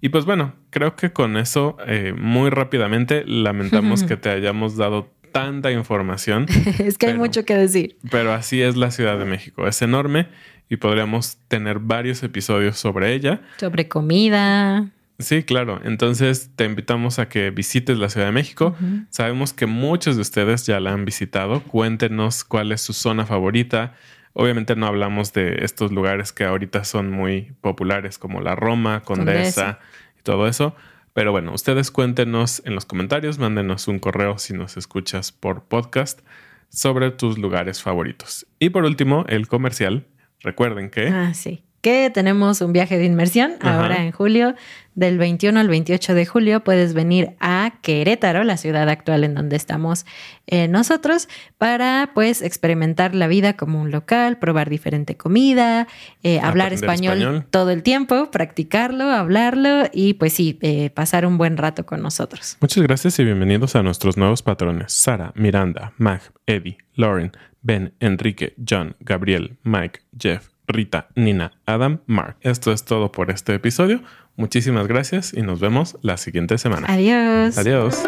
Y 0.04 0.10
pues 0.10 0.26
bueno, 0.26 0.52
creo 0.68 0.96
que 0.96 1.14
con 1.14 1.38
eso 1.38 1.78
eh, 1.86 2.12
muy 2.14 2.50
rápidamente 2.50 3.24
lamentamos 3.26 4.02
que 4.04 4.18
te 4.18 4.28
hayamos 4.28 4.76
dado 4.76 5.10
tanta 5.32 5.72
información. 5.72 6.44
es 6.78 6.98
que 6.98 7.06
pero, 7.06 7.12
hay 7.12 7.18
mucho 7.18 7.46
que 7.46 7.56
decir. 7.56 7.96
Pero 8.10 8.34
así 8.34 8.60
es 8.60 8.76
la 8.76 8.90
Ciudad 8.90 9.18
de 9.18 9.24
México. 9.24 9.66
Es 9.66 9.80
enorme 9.80 10.28
y 10.68 10.76
podríamos 10.76 11.38
tener 11.48 11.78
varios 11.78 12.22
episodios 12.22 12.76
sobre 12.76 13.14
ella. 13.14 13.40
Sobre 13.56 13.88
comida. 13.88 14.90
Sí, 15.18 15.42
claro. 15.42 15.80
Entonces 15.84 16.50
te 16.54 16.66
invitamos 16.66 17.18
a 17.18 17.30
que 17.30 17.48
visites 17.48 17.96
la 17.96 18.10
Ciudad 18.10 18.26
de 18.26 18.32
México. 18.32 18.76
Uh 18.78 18.84
-huh. 18.84 19.06
Sabemos 19.08 19.54
que 19.54 19.64
muchos 19.64 20.16
de 20.16 20.20
ustedes 20.20 20.66
ya 20.66 20.80
la 20.80 20.92
han 20.92 21.06
visitado. 21.06 21.62
Cuéntenos 21.62 22.44
cuál 22.44 22.72
es 22.72 22.82
su 22.82 22.92
zona 22.92 23.24
favorita. 23.24 23.94
Obviamente 24.34 24.76
no 24.76 24.86
hablamos 24.86 25.32
de 25.32 25.64
estos 25.64 25.92
lugares 25.92 26.32
que 26.32 26.44
ahorita 26.44 26.84
son 26.84 27.10
muy 27.10 27.52
populares 27.60 28.18
como 28.18 28.40
la 28.40 28.54
Roma, 28.54 29.00
Condesa, 29.02 29.34
Condesa. 29.34 29.78
y 30.18 30.22
todo 30.22 30.46
eso. 30.46 30.76
Pero 31.14 31.32
bueno, 31.32 31.54
ustedes 31.54 31.90
cuéntenos 31.90 32.60
en 32.66 32.74
los 32.74 32.84
comentarios, 32.84 33.38
mándenos 33.38 33.88
un 33.88 34.00
correo 34.00 34.38
si 34.38 34.52
nos 34.52 34.76
escuchas 34.76 35.32
por 35.32 35.64
podcast 35.64 36.20
sobre 36.68 37.12
tus 37.12 37.38
lugares 37.38 37.80
favoritos. 37.80 38.46
Y 38.58 38.70
por 38.70 38.84
último, 38.84 39.24
el 39.28 39.48
comercial. 39.48 40.06
Recuerden 40.40 40.90
que... 40.90 41.08
Ah, 41.08 41.32
sí 41.32 41.64
que 41.84 42.08
tenemos 42.08 42.62
un 42.62 42.72
viaje 42.72 42.96
de 42.96 43.04
inmersión 43.04 43.56
Ajá. 43.60 43.82
ahora 43.82 44.02
en 44.02 44.10
julio, 44.10 44.54
del 44.94 45.18
21 45.18 45.60
al 45.60 45.68
28 45.68 46.14
de 46.14 46.24
julio. 46.24 46.64
Puedes 46.64 46.94
venir 46.94 47.34
a 47.40 47.74
Querétaro, 47.82 48.42
la 48.42 48.56
ciudad 48.56 48.88
actual 48.88 49.22
en 49.22 49.34
donde 49.34 49.56
estamos 49.56 50.06
eh, 50.46 50.66
nosotros, 50.66 51.28
para 51.58 52.12
pues 52.14 52.40
experimentar 52.40 53.14
la 53.14 53.26
vida 53.26 53.52
como 53.58 53.82
un 53.82 53.90
local, 53.90 54.38
probar 54.38 54.70
diferente 54.70 55.18
comida, 55.18 55.86
eh, 56.22 56.40
hablar 56.40 56.72
español, 56.72 57.18
español, 57.18 57.46
todo 57.50 57.70
el 57.70 57.82
tiempo, 57.82 58.30
practicarlo, 58.30 59.10
hablarlo 59.10 59.82
y 59.92 60.14
pues 60.14 60.32
sí, 60.32 60.58
eh, 60.62 60.88
pasar 60.88 61.26
un 61.26 61.36
buen 61.36 61.58
rato 61.58 61.84
con 61.84 62.00
nosotros. 62.00 62.56
Muchas 62.62 62.82
gracias 62.82 63.18
y 63.18 63.24
bienvenidos 63.24 63.76
a 63.76 63.82
nuestros 63.82 64.16
nuevos 64.16 64.42
patrones: 64.42 64.90
Sara, 64.90 65.32
Miranda, 65.34 65.92
Mag, 65.98 66.22
Eddie, 66.46 66.78
Lauren, 66.94 67.32
Ben, 67.60 67.92
Enrique, 68.00 68.54
John, 68.66 68.96
Gabriel, 69.00 69.58
Mike, 69.64 70.00
Jeff. 70.18 70.53
Rita, 70.66 71.08
Nina, 71.14 71.52
Adam, 71.66 72.00
Mark. 72.06 72.36
Esto 72.40 72.72
es 72.72 72.84
todo 72.84 73.12
por 73.12 73.30
este 73.30 73.54
episodio. 73.54 74.02
Muchísimas 74.36 74.86
gracias 74.86 75.32
y 75.32 75.42
nos 75.42 75.60
vemos 75.60 75.96
la 76.02 76.16
siguiente 76.16 76.58
semana. 76.58 76.86
Adiós. 76.90 77.56
Adiós. 77.58 78.02